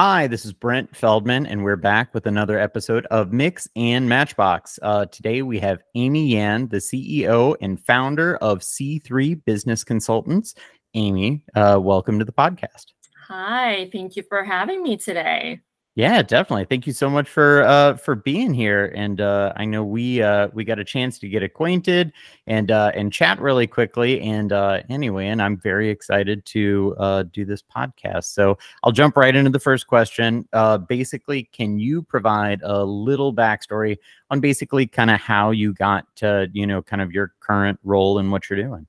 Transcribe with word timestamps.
Hi, 0.00 0.28
this 0.28 0.44
is 0.44 0.52
Brent 0.52 0.94
Feldman, 0.94 1.44
and 1.44 1.64
we're 1.64 1.74
back 1.74 2.14
with 2.14 2.26
another 2.26 2.56
episode 2.56 3.04
of 3.06 3.32
Mix 3.32 3.66
and 3.74 4.08
Matchbox. 4.08 4.78
Uh, 4.80 5.06
today 5.06 5.42
we 5.42 5.58
have 5.58 5.82
Amy 5.96 6.28
Yan, 6.34 6.68
the 6.68 6.76
CEO 6.76 7.56
and 7.60 7.84
founder 7.84 8.36
of 8.36 8.60
C3 8.60 9.44
Business 9.44 9.82
Consultants. 9.82 10.54
Amy, 10.94 11.42
uh, 11.56 11.80
welcome 11.82 12.20
to 12.20 12.24
the 12.24 12.30
podcast. 12.30 12.92
Hi, 13.26 13.90
thank 13.90 14.14
you 14.14 14.22
for 14.28 14.44
having 14.44 14.84
me 14.84 14.96
today. 14.96 15.58
Yeah, 15.98 16.22
definitely. 16.22 16.64
Thank 16.66 16.86
you 16.86 16.92
so 16.92 17.10
much 17.10 17.28
for 17.28 17.64
uh 17.64 17.96
for 17.96 18.14
being 18.14 18.54
here. 18.54 18.92
And 18.94 19.20
uh 19.20 19.52
I 19.56 19.64
know 19.64 19.82
we 19.82 20.22
uh 20.22 20.46
we 20.54 20.62
got 20.62 20.78
a 20.78 20.84
chance 20.84 21.18
to 21.18 21.28
get 21.28 21.42
acquainted 21.42 22.12
and 22.46 22.70
uh 22.70 22.92
and 22.94 23.12
chat 23.12 23.40
really 23.40 23.66
quickly. 23.66 24.20
And 24.20 24.52
uh 24.52 24.82
anyway, 24.88 25.26
and 25.26 25.42
I'm 25.42 25.56
very 25.58 25.90
excited 25.90 26.44
to 26.46 26.94
uh 27.00 27.24
do 27.24 27.44
this 27.44 27.64
podcast. 27.64 28.26
So 28.26 28.56
I'll 28.84 28.92
jump 28.92 29.16
right 29.16 29.34
into 29.34 29.50
the 29.50 29.58
first 29.58 29.88
question. 29.88 30.46
Uh 30.52 30.78
basically, 30.78 31.42
can 31.52 31.80
you 31.80 32.02
provide 32.02 32.60
a 32.62 32.84
little 32.84 33.34
backstory 33.34 33.98
on 34.30 34.38
basically 34.38 34.86
kind 34.86 35.10
of 35.10 35.18
how 35.20 35.50
you 35.50 35.74
got 35.74 36.04
to, 36.18 36.48
you 36.52 36.64
know, 36.68 36.80
kind 36.80 37.02
of 37.02 37.10
your 37.10 37.32
current 37.40 37.76
role 37.82 38.20
and 38.20 38.30
what 38.30 38.48
you're 38.48 38.62
doing? 38.62 38.86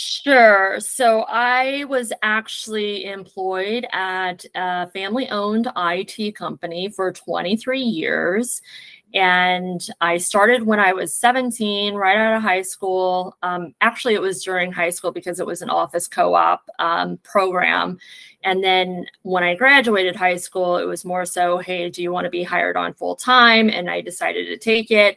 Sure. 0.00 0.78
So 0.78 1.22
I 1.22 1.82
was 1.88 2.12
actually 2.22 3.06
employed 3.06 3.84
at 3.92 4.44
a 4.54 4.88
family 4.90 5.28
owned 5.28 5.66
IT 5.76 6.36
company 6.36 6.88
for 6.88 7.10
23 7.12 7.80
years. 7.80 8.62
And 9.12 9.84
I 10.00 10.18
started 10.18 10.62
when 10.62 10.78
I 10.78 10.92
was 10.92 11.12
17, 11.16 11.94
right 11.96 12.16
out 12.16 12.36
of 12.36 12.42
high 12.42 12.62
school. 12.62 13.36
Um, 13.42 13.74
actually, 13.80 14.14
it 14.14 14.20
was 14.20 14.44
during 14.44 14.70
high 14.70 14.90
school 14.90 15.10
because 15.10 15.40
it 15.40 15.46
was 15.46 15.62
an 15.62 15.70
office 15.70 16.06
co 16.06 16.32
op 16.34 16.68
um, 16.78 17.18
program. 17.24 17.98
And 18.44 18.62
then 18.62 19.04
when 19.22 19.42
I 19.42 19.56
graduated 19.56 20.14
high 20.14 20.36
school, 20.36 20.76
it 20.76 20.84
was 20.84 21.04
more 21.04 21.24
so, 21.24 21.58
hey, 21.58 21.90
do 21.90 22.04
you 22.04 22.12
want 22.12 22.24
to 22.26 22.30
be 22.30 22.44
hired 22.44 22.76
on 22.76 22.92
full 22.92 23.16
time? 23.16 23.68
And 23.68 23.90
I 23.90 24.00
decided 24.00 24.46
to 24.46 24.58
take 24.58 24.92
it 24.92 25.16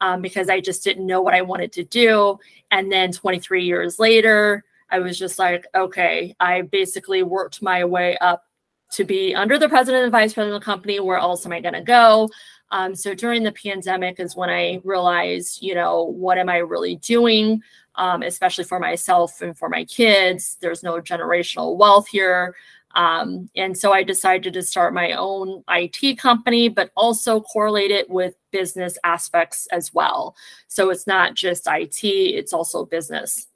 um, 0.00 0.22
because 0.22 0.48
I 0.48 0.60
just 0.60 0.84
didn't 0.84 1.06
know 1.06 1.20
what 1.20 1.34
I 1.34 1.42
wanted 1.42 1.72
to 1.72 1.84
do. 1.84 2.38
And 2.70 2.90
then 2.90 3.12
23 3.12 3.64
years 3.64 3.98
later, 3.98 4.64
I 4.90 4.98
was 4.98 5.18
just 5.18 5.38
like, 5.38 5.66
okay, 5.74 6.34
I 6.40 6.62
basically 6.62 7.22
worked 7.22 7.62
my 7.62 7.84
way 7.84 8.16
up 8.18 8.44
to 8.92 9.04
be 9.04 9.34
under 9.34 9.58
the 9.58 9.68
president 9.68 10.02
and 10.04 10.12
vice 10.12 10.34
president 10.34 10.56
of 10.56 10.60
the 10.60 10.64
company. 10.64 10.98
Where 10.98 11.18
else 11.18 11.46
am 11.46 11.52
I 11.52 11.60
going 11.60 11.74
to 11.74 11.82
go? 11.82 12.28
Um, 12.72 12.94
so 12.94 13.14
during 13.14 13.42
the 13.42 13.52
pandemic 13.52 14.20
is 14.20 14.36
when 14.36 14.50
I 14.50 14.80
realized, 14.84 15.62
you 15.62 15.74
know, 15.74 16.04
what 16.04 16.38
am 16.38 16.48
I 16.48 16.58
really 16.58 16.96
doing, 16.96 17.62
um, 17.96 18.22
especially 18.22 18.64
for 18.64 18.78
myself 18.78 19.42
and 19.42 19.56
for 19.56 19.68
my 19.68 19.84
kids? 19.84 20.56
There's 20.60 20.82
no 20.82 21.00
generational 21.00 21.76
wealth 21.76 22.08
here. 22.08 22.54
Um, 22.94 23.48
and 23.54 23.76
so 23.76 23.92
I 23.92 24.02
decided 24.02 24.52
to 24.54 24.62
start 24.62 24.94
my 24.94 25.12
own 25.12 25.62
IT 25.68 26.18
company, 26.18 26.68
but 26.68 26.90
also 26.96 27.40
correlate 27.40 27.90
it 27.90 28.10
with 28.10 28.34
business 28.50 28.98
aspects 29.04 29.66
as 29.68 29.94
well. 29.94 30.34
So 30.68 30.90
it's 30.90 31.06
not 31.06 31.34
just 31.34 31.66
IT, 31.66 32.04
it's 32.04 32.52
also 32.52 32.84
business. 32.84 33.46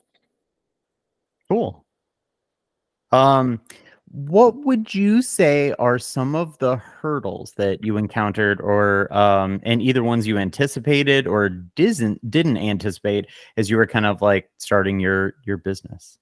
Cool. 1.48 1.84
Um, 3.12 3.60
what 4.14 4.54
would 4.64 4.94
you 4.94 5.22
say 5.22 5.74
are 5.80 5.98
some 5.98 6.36
of 6.36 6.56
the 6.58 6.76
hurdles 6.76 7.52
that 7.56 7.84
you 7.84 7.96
encountered 7.96 8.60
or 8.60 9.12
um, 9.12 9.60
and 9.64 9.82
either 9.82 10.04
ones 10.04 10.24
you 10.24 10.38
anticipated 10.38 11.26
or 11.26 11.48
didn't 11.48 12.30
didn't 12.30 12.58
anticipate 12.58 13.26
as 13.56 13.68
you 13.68 13.76
were 13.76 13.88
kind 13.88 14.06
of 14.06 14.22
like 14.22 14.48
starting 14.58 15.00
your 15.00 15.34
your 15.44 15.56
business 15.56 16.18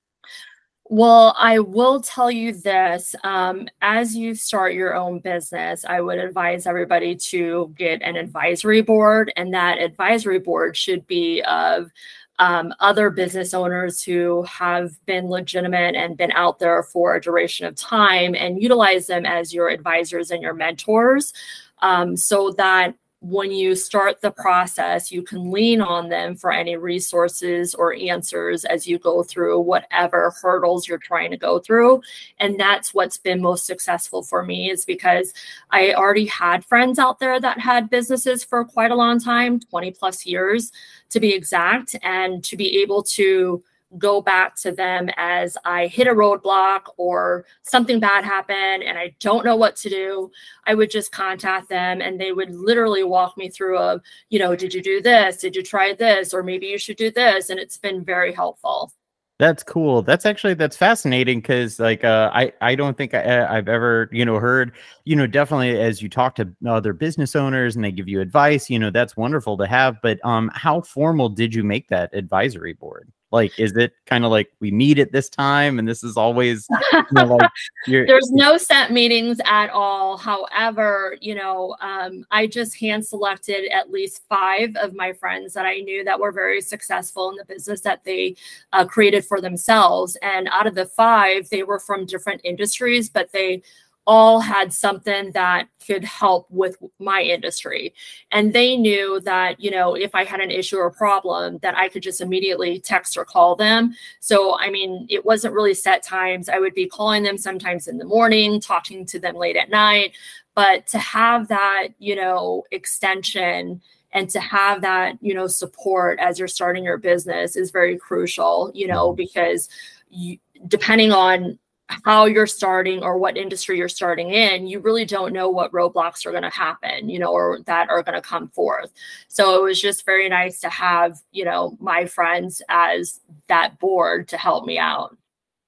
well, 0.93 1.35
I 1.39 1.59
will 1.59 2.03
tell 2.03 2.31
you 2.31 2.53
this. 2.53 3.15
Um, 3.25 3.67
as 3.81 4.15
you 4.15 4.35
start 4.35 4.75
your 4.75 4.95
own 4.95 5.21
business, 5.21 5.87
I 5.87 6.03
would 6.03 6.19
advise 6.19 6.67
everybody 6.67 7.17
to 7.31 7.73
get 7.79 8.03
an 8.03 8.17
advisory 8.17 8.83
board, 8.83 9.33
and 9.35 9.55
that 9.55 9.79
advisory 9.79 10.39
board 10.39 10.77
should 10.77 11.07
be 11.07 11.41
of 11.49 11.91
um, 12.39 12.75
other 12.79 13.09
business 13.09 13.55
owners 13.55 14.03
who 14.03 14.43
have 14.43 14.91
been 15.07 15.31
legitimate 15.31 15.95
and 15.95 16.19
been 16.19 16.33
out 16.33 16.59
there 16.59 16.83
for 16.83 17.15
a 17.15 17.23
duration 17.23 17.65
of 17.65 17.75
time 17.75 18.35
and 18.35 18.63
utilize 18.63 19.07
them 19.07 19.25
as 19.25 19.55
your 19.55 19.71
advisors 19.71 20.31
and 20.31 20.43
your 20.43 20.53
mentors 20.53 21.33
um, 21.79 22.19
so 22.19 22.53
that 22.59 22.95
when 23.23 23.53
you 23.53 23.77
start 23.77 24.21
the 24.21 24.33
process, 24.33 25.13
you 25.13 25.23
can 25.23 25.53
lean 25.53 25.81
on 25.81 26.09
them 26.09 26.35
for 26.35 26.51
any 26.51 26.77
resources 26.77 27.73
or 27.73 27.95
answers 27.95 28.65
as 28.65 28.85
you 28.89 28.99
go 28.99 29.23
through 29.23 29.61
whatever 29.61 30.35
hurdles 30.43 30.89
you're 30.89 30.99
trying 30.99 31.31
to 31.31 31.37
go 31.37 31.61
through. 31.61 32.03
And 32.41 32.59
that's 32.59 32.93
what's 32.93 33.17
been 33.17 33.41
most 33.41 33.65
successful 33.65 34.25
for 34.25 34.43
me 34.43 34.73
is 34.73 34.85
because 34.85 35.33
I 35.71 35.95
already 35.95 36.27
had 36.27 36.65
friends 36.65 36.99
out 36.99 37.21
there 37.21 37.39
that 37.39 37.61
had 37.61 37.89
businesses 37.89 38.43
for 38.43 38.65
quite 38.65 38.91
a 38.91 38.97
long 38.97 39.21
time 39.21 39.61
20 39.61 39.93
plus 39.93 40.27
years 40.27 40.73
to 41.11 41.21
be 41.21 41.33
exact, 41.33 41.95
and 42.03 42.43
to 42.43 42.57
be 42.57 42.81
able 42.81 43.03
to 43.03 43.63
go 43.99 44.21
back 44.21 44.57
to 44.57 44.73
them 44.73 45.11
as 45.17 45.57
I 45.65 45.87
hit 45.87 46.07
a 46.07 46.13
roadblock 46.13 46.83
or 46.97 47.45
something 47.63 48.01
bad 48.01 48.25
happened 48.25 48.83
and 48.83 48.99
I 48.99 49.15
don't 49.21 49.45
know 49.45 49.57
what 49.57 49.77
to 49.77 49.91
do, 49.91 50.31
I 50.67 50.75
would 50.75 50.91
just 50.91 51.13
contact 51.13 51.69
them 51.69 52.01
and 52.01 52.21
they 52.21 52.33
would 52.33 52.55
literally 52.55 53.05
walk 53.05 53.37
me 53.37 53.49
through 53.49 53.79
a, 53.79 54.01
you 54.31 54.39
know, 54.39 54.57
did 54.57 54.75
you 54.75 54.83
do 54.83 55.01
this? 55.01 55.39
Did 55.39 55.57
you 55.57 55.63
try 55.63 55.93
this? 55.93 56.33
Or 56.33 56.43
maybe 56.43 56.67
you 56.67 56.79
should 56.79 56.97
do 56.97 57.11
this. 57.11 57.51
And 57.51 57.61
it's 57.61 57.77
been 57.77 58.05
very 58.05 58.33
helpful. 58.33 58.93
That's 59.39 59.65
cool. 59.65 60.03
That's 60.03 60.25
actually 60.25 60.55
that's 60.55 60.77
fascinating 60.77 61.41
because 61.41 61.81
like 61.81 62.05
uh, 62.05 62.31
I 62.33 62.53
I 62.61 62.77
don't 62.77 62.97
think 62.97 63.13
I, 63.13 63.45
I've 63.45 63.69
ever 63.69 64.09
you 64.13 64.25
know 64.25 64.39
heard 64.39 64.71
you 65.05 65.17
know 65.17 65.27
definitely 65.27 65.81
as 65.81 66.01
you 66.01 66.09
talk 66.09 66.37
to 66.37 66.49
other 66.65 66.93
business 66.93 67.35
owners 67.35 67.75
and 67.75 67.85
they 67.85 67.91
give 67.91 68.07
you 68.07 68.21
advice 68.21 68.71
you 68.71 68.79
know 68.79 68.91
that's 68.91 69.17
wonderful 69.17 69.59
to 69.59 69.67
have. 69.67 70.01
But 70.01 70.25
um, 70.25 70.49
how 70.55 70.83
formal 70.83 71.29
did 71.29 71.57
you 71.57 71.65
make 71.65 71.89
that 71.89 72.15
advisory 72.15 72.75
board? 72.75 73.11
Like, 73.33 73.59
is 73.59 73.75
it 73.77 73.95
kind 74.05 74.27
of 74.27 74.31
like 74.31 74.53
we 74.61 74.71
meet 74.71 74.99
at 74.99 75.11
this 75.11 75.31
time 75.31 75.79
and 75.79 75.89
this 75.89 76.05
is 76.05 76.19
always, 76.19 76.67
you 76.93 77.03
know, 77.13 77.37
like 77.37 77.51
there's 77.87 78.31
no 78.31 78.59
set 78.59 78.93
meetings 78.93 79.41
at 79.47 79.71
all. 79.71 80.19
However, 80.19 81.17
you 81.21 81.35
know, 81.35 81.75
um, 81.81 82.27
I 82.31 82.47
just 82.47 82.79
hand 82.79 83.07
selected 83.07 83.73
at 83.73 83.91
least 83.91 84.23
five 84.29 84.77
of 84.77 84.95
my 84.95 85.15
friends 85.15 85.55
that 85.55 85.65
I 85.65 85.79
knew 85.79 86.05
that 86.05 86.21
were 86.21 86.31
very 86.31 86.61
successful 86.61 87.31
in 87.31 87.37
the 87.37 87.47
business 87.47 87.81
that 87.81 88.05
they 88.05 88.37
uh, 88.75 88.85
created 88.85 89.25
for 89.25 89.41
themselves. 89.41 90.17
And 90.21 90.49
out 90.53 90.67
of 90.67 90.75
the 90.75 90.87
five, 90.87 91.49
they 91.49 91.63
were 91.63 91.81
from 91.81 92.05
different 92.05 92.43
industries, 92.45 93.09
but 93.09 93.33
they 93.33 93.63
all 94.07 94.41
had 94.41 94.73
something 94.73 95.31
that 95.33 95.69
could 95.87 96.05
help 96.05 96.47
with 96.51 96.77
my 96.99 97.23
industry. 97.23 97.95
And 98.33 98.53
they 98.53 98.77
knew 98.77 99.21
that 99.21 99.61
you 99.61 99.71
know 99.71 99.95
if 99.95 100.15
i 100.15 100.25
had 100.25 100.41
an 100.41 100.51
issue 100.51 100.77
or 100.77 100.91
problem 100.91 101.59
that 101.63 101.77
i 101.77 101.89
could 101.89 102.03
just 102.03 102.21
immediately 102.21 102.81
text 102.81 103.17
or 103.17 103.25
call 103.25 103.55
them. 103.57 103.95
So 104.21 104.59
i 104.59 104.71
mean 104.71 105.07
it 105.09 105.25
wasn't 105.25 105.55
really 105.55 105.75
set 105.75 106.03
times. 106.03 106.49
I 106.49 106.59
would 106.59 106.75
be 106.75 106.87
calling 106.87 107.23
them 107.23 107.39
sometimes 107.39 107.87
in 107.87 107.99
the 107.99 108.05
morning 108.05 108.61
talking 108.61 109.07
to 109.07 109.19
them 109.19 109.37
late 109.37 109.57
at 109.57 109.71
night. 109.71 110.17
But 110.55 110.87
to 110.89 110.99
have 110.99 111.49
that 111.49 111.89
you 111.99 112.17
know 112.17 112.65
extension 112.71 113.81
and 114.13 114.29
to 114.31 114.41
have 114.41 114.83
that 114.83 115.17
you 115.21 115.35
know 115.35 115.47
support 115.47 116.19
as 116.19 116.39
you're 116.39 116.49
starting 116.49 116.85
your 116.85 116.99
business 116.99 117.57
is 117.57 117.71
very 117.71 117.97
crucial 117.97 118.71
you 118.75 118.87
know 118.87 119.09
mm-hmm. 119.09 119.17
because 119.17 119.69
you, 120.11 120.39
depending 120.69 121.13
on 121.13 121.59
how 122.05 122.27
you're 122.27 122.47
starting 122.47 123.03
or 123.03 123.19
what 123.19 123.37
industry 123.37 123.79
you're 123.79 123.89
starting 123.89 124.31
in, 124.31 124.67
you 124.67 124.81
really 124.81 125.05
don't 125.05 125.33
know 125.33 125.49
what 125.49 125.73
roadblocks 125.73 126.27
are 126.27 126.31
going 126.31 126.43
to 126.43 126.51
happen, 126.51 127.09
you 127.09 127.19
know, 127.19 127.33
or 127.33 127.61
that 127.67 127.89
are 127.91 128.03
going 128.03 128.15
to 128.15 128.21
come 128.21 128.49
forth. 128.49 128.93
So 129.29 129.57
it 129.57 129.63
was 129.63 129.81
just 129.81 130.05
very 130.05 130.29
nice 130.29 130.61
to 130.61 130.69
have, 130.69 131.21
you 131.31 131.45
know, 131.45 131.77
my 131.81 132.07
friends 132.07 132.63
as 132.69 133.21
that 133.49 133.79
board 133.79 134.29
to 134.29 134.37
help 134.37 134.67
me 134.67 134.79
out. 134.79 135.17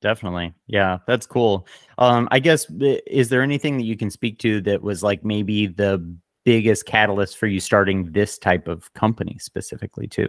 Definitely. 0.01 0.53
Yeah, 0.67 0.99
that's 1.07 1.27
cool. 1.27 1.67
Um, 1.97 2.29
I 2.31 2.39
guess, 2.39 2.67
is 3.07 3.31
there 3.31 3.43
anything 3.43 3.79
that 3.79 3.85
you 3.85 3.97
can 3.97 4.11
speak 4.11 4.39
to 4.41 4.61
that 4.63 4.83
was 4.83 5.03
like 5.03 5.25
maybe 5.25 5.67
the 5.67 6.17
biggest 6.45 6.85
catalyst 6.85 7.39
for 7.39 7.47
you 7.47 7.59
starting 7.59 8.13
this 8.13 8.37
type 8.37 8.69
of 8.69 8.93
company 8.93 9.39
specifically, 9.41 10.07
too? 10.07 10.29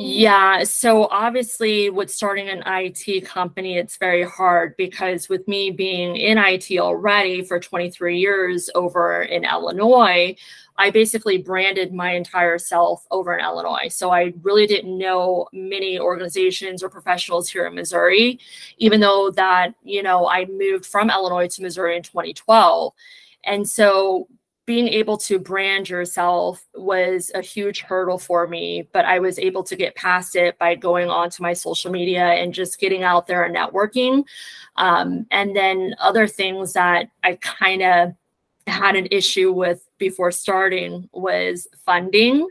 Yeah. 0.00 0.62
So 0.62 1.08
obviously, 1.08 1.90
with 1.90 2.08
starting 2.08 2.48
an 2.48 2.62
IT 2.66 3.24
company, 3.26 3.78
it's 3.78 3.96
very 3.96 4.22
hard 4.22 4.76
because 4.76 5.28
with 5.28 5.48
me 5.48 5.72
being 5.72 6.16
in 6.16 6.38
IT 6.38 6.70
already 6.78 7.42
for 7.42 7.58
23 7.58 8.16
years 8.16 8.70
over 8.76 9.22
in 9.22 9.44
Illinois, 9.44 10.36
I 10.76 10.90
basically 10.90 11.38
branded 11.38 11.92
my 11.92 12.12
entire 12.12 12.58
self 12.58 13.04
over 13.10 13.36
in 13.36 13.44
Illinois. 13.44 13.88
So 13.88 14.10
I 14.12 14.34
really 14.42 14.68
didn't 14.68 14.96
know 14.96 15.48
many 15.52 15.98
organizations 15.98 16.84
or 16.84 16.88
professionals 16.88 17.48
here 17.48 17.66
in 17.66 17.74
Missouri, 17.74 18.38
even 18.76 19.00
though 19.00 19.32
that, 19.32 19.74
you 19.82 20.04
know, 20.04 20.28
I 20.28 20.44
moved 20.44 20.86
from 20.86 21.10
Illinois 21.10 21.48
to 21.48 21.62
Missouri 21.62 21.96
in 21.96 22.04
2012. 22.04 22.92
And 23.44 23.68
so 23.68 24.28
being 24.68 24.88
able 24.88 25.16
to 25.16 25.38
brand 25.38 25.88
yourself 25.88 26.62
was 26.74 27.32
a 27.34 27.40
huge 27.40 27.80
hurdle 27.80 28.18
for 28.18 28.46
me, 28.46 28.86
but 28.92 29.06
I 29.06 29.18
was 29.18 29.38
able 29.38 29.62
to 29.62 29.74
get 29.74 29.94
past 29.94 30.36
it 30.36 30.58
by 30.58 30.74
going 30.74 31.08
onto 31.08 31.42
my 31.42 31.54
social 31.54 31.90
media 31.90 32.26
and 32.26 32.52
just 32.52 32.78
getting 32.78 33.02
out 33.02 33.26
there 33.26 33.44
and 33.44 33.56
networking. 33.56 34.24
Um, 34.76 35.24
and 35.30 35.56
then 35.56 35.94
other 35.98 36.26
things 36.26 36.74
that 36.74 37.08
I 37.24 37.36
kind 37.36 37.82
of 37.82 38.14
had 38.66 38.94
an 38.94 39.08
issue 39.10 39.52
with 39.52 39.88
before 39.96 40.32
starting 40.32 41.08
was 41.12 41.66
funding 41.86 42.46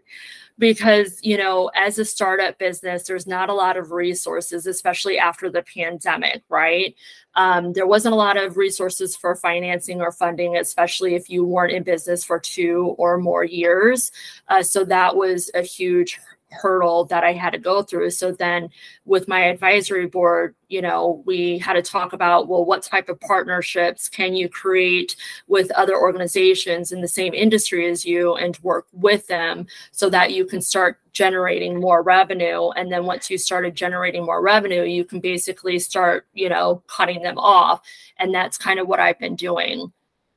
because 0.60 1.20
you 1.22 1.38
know 1.38 1.70
as 1.76 2.00
a 2.00 2.06
startup 2.06 2.58
business 2.58 3.04
there's 3.04 3.28
not 3.28 3.50
a 3.50 3.54
lot 3.54 3.78
of 3.78 3.92
resources 3.92 4.66
especially 4.66 5.18
after 5.18 5.50
the 5.50 5.64
pandemic 5.64 6.44
right? 6.50 6.96
Um, 7.36 7.74
there 7.74 7.86
wasn't 7.86 8.14
a 8.14 8.18
lot 8.18 8.36
of 8.38 8.58
resources 8.58 9.16
for 9.16 9.36
financing 9.36 10.02
or 10.02 10.12
funding 10.12 10.58
especially 10.58 11.16
if 11.16 11.30
you 11.30 11.46
weren't 11.46 11.74
in 11.74 11.84
business 11.84 12.24
for 12.24 12.40
two 12.40 12.96
or 12.98 13.18
more 13.18 13.44
years. 13.44 14.12
Uh, 14.48 14.64
so 14.64 14.84
that 14.86 15.16
was 15.16 15.52
a 15.54 15.62
huge 15.62 16.20
hurdle 16.52 17.06
that 17.06 17.24
I 17.24 17.34
had 17.34 17.52
to 17.52 17.58
go 17.58 17.82
through. 17.82 18.12
So 18.12 18.32
then 18.32 18.70
with 19.06 19.28
my 19.28 19.42
advisory 19.42 20.06
board, 20.08 20.56
you 20.70 20.82
know, 20.82 21.24
we 21.26 21.58
had 21.58 21.74
to 21.74 21.82
talk 21.82 22.14
about, 22.14 22.48
well, 22.48 22.66
what 22.66 22.84
type 22.84 23.10
of 23.10 23.20
partnerships 23.20 24.10
can 24.10 24.36
you 24.36 24.50
create 24.50 25.16
with 25.48 25.72
other 25.72 25.98
organizations 25.98 26.92
in 26.92 27.02
the 27.02 27.08
same 27.08 27.34
industry 27.34 27.90
as 27.90 28.06
you 28.06 28.36
and 28.36 28.58
work 28.60 28.88
with 28.92 29.28
them 29.28 29.68
so 29.92 30.10
that 30.10 30.34
you 30.34 30.46
can 30.46 30.62
start 30.62 31.00
generating 31.14 31.80
more 31.80 32.04
revenue. 32.04 32.70
And 32.72 32.92
then 32.92 33.06
once 33.06 33.30
you 33.30 33.38
started 33.38 33.76
generating 33.76 34.26
more 34.26 34.42
revenue, 34.42 34.84
you 34.84 35.04
can 35.04 35.20
basically 35.20 35.80
start, 35.80 36.28
you 36.34 36.50
know, 36.50 36.84
cutting 36.88 37.24
them 37.24 37.38
off. 37.38 37.82
And 38.18 38.34
that's 38.34 38.58
kind 38.58 38.80
of 38.80 38.88
what 38.88 39.00
I've 39.00 39.20
been 39.20 39.36
doing 39.36 39.92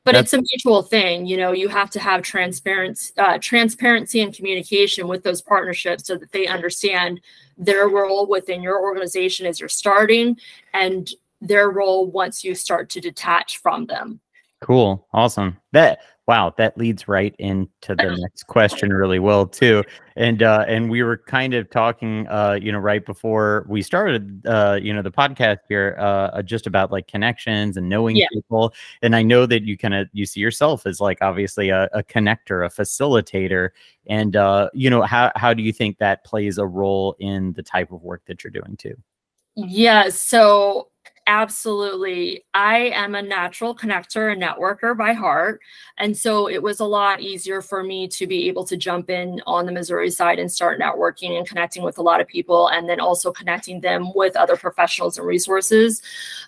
but 0.05 0.13
That's, 0.13 0.33
it's 0.33 0.35
a 0.35 0.45
mutual 0.53 0.83
thing 0.83 1.27
you 1.27 1.37
know 1.37 1.53
you 1.53 1.69
have 1.69 1.91
to 1.91 2.01
have 2.01 2.23
transparency 2.23 3.13
uh, 3.19 3.39
transparency 3.41 4.21
and 4.21 4.35
communication 4.35 5.09
with 5.09 5.23
those 5.23 5.43
partnerships 5.43 6.07
so 6.07 6.17
that 6.17 6.33
they 6.33 6.47
understand 6.47 7.21
their 7.59 7.89
role 7.89 8.27
within 8.27 8.63
your 8.63 8.81
organization 8.81 9.47
as 9.47 9.61
you're 9.61 9.69
starting 9.69 10.37
and 10.73 11.11
their 11.41 11.71
role 11.71 12.07
once 12.07 12.45
you 12.45 12.55
start 12.55 12.91
to 12.91 13.01
detach 13.01 13.59
from 13.59 13.87
them. 13.87 14.21
Cool. 14.61 15.07
Awesome. 15.13 15.57
That 15.73 16.01
wow, 16.31 16.55
that 16.57 16.79
leads 16.79 17.09
right 17.09 17.35
into 17.41 17.97
the 17.97 18.17
next 18.21 18.45
question 18.45 18.93
really 18.93 19.19
well 19.19 19.45
too. 19.47 19.83
And 20.15 20.45
uh, 20.45 20.65
and 20.69 20.89
we 20.89 21.03
were 21.03 21.17
kind 21.17 21.55
of 21.55 21.69
talking, 21.71 22.29
uh, 22.29 22.57
you 22.63 22.71
know, 22.71 22.79
right 22.79 23.05
before 23.05 23.67
we 23.69 23.83
started, 23.83 24.47
uh, 24.47 24.79
you 24.81 24.95
know, 24.95 25.03
the 25.03 25.11
podcast 25.11 25.59
here, 25.69 25.97
uh, 25.99 26.41
just 26.43 26.69
about 26.69 26.93
like 26.93 27.09
connections 27.09 27.77
and 27.77 27.89
knowing 27.89 28.15
yeah. 28.15 28.29
people. 28.33 28.73
And 29.03 29.17
I 29.17 29.23
know 29.23 29.45
that 29.47 29.65
you 29.65 29.77
kind 29.77 29.93
of 29.93 30.09
you 30.13 30.25
see 30.25 30.39
yourself 30.39 30.87
as 30.87 31.01
like 31.01 31.19
obviously 31.21 31.71
a, 31.71 31.89
a 31.93 32.05
connector, 32.05 32.65
a 32.65 32.71
facilitator. 32.71 33.71
And 34.07 34.37
uh, 34.37 34.71
you 34.73 34.89
know, 34.89 35.03
how 35.03 35.33
how 35.35 35.53
do 35.53 35.65
you 35.65 35.73
think 35.73 35.99
that 35.99 36.23
plays 36.23 36.59
a 36.59 36.67
role 36.67 37.17
in 37.19 37.55
the 37.55 37.63
type 37.65 37.91
of 37.91 38.03
work 38.03 38.23
that 38.27 38.45
you're 38.45 38.53
doing 38.53 38.77
too? 38.77 38.95
Yeah. 39.57 40.11
So 40.11 40.90
Absolutely. 41.33 42.43
I 42.55 42.91
am 42.93 43.15
a 43.15 43.23
natural 43.23 43.73
connector 43.73 44.33
and 44.33 44.43
networker 44.43 44.99
by 44.99 45.13
heart. 45.13 45.61
And 45.97 46.17
so 46.17 46.49
it 46.49 46.61
was 46.61 46.81
a 46.81 46.85
lot 46.85 47.21
easier 47.21 47.63
for 47.63 47.85
me 47.85 48.09
to 48.09 48.27
be 48.27 48.49
able 48.49 48.65
to 48.65 48.77
jump 48.77 49.09
in 49.11 49.41
on 49.47 49.65
the 49.65 49.71
Missouri 49.71 50.11
side 50.11 50.41
and 50.41 50.51
start 50.51 50.81
networking 50.81 51.39
and 51.39 51.47
connecting 51.47 51.85
with 51.85 51.99
a 51.99 52.03
lot 52.03 52.21
of 52.21 52.27
people, 52.27 52.67
and 52.71 52.89
then 52.89 52.99
also 52.99 53.31
connecting 53.31 53.81
them 53.81 54.13
with 54.13 54.35
other 54.35 54.57
professionals 54.57 55.19
and 55.19 55.27
resources. 55.27 56.03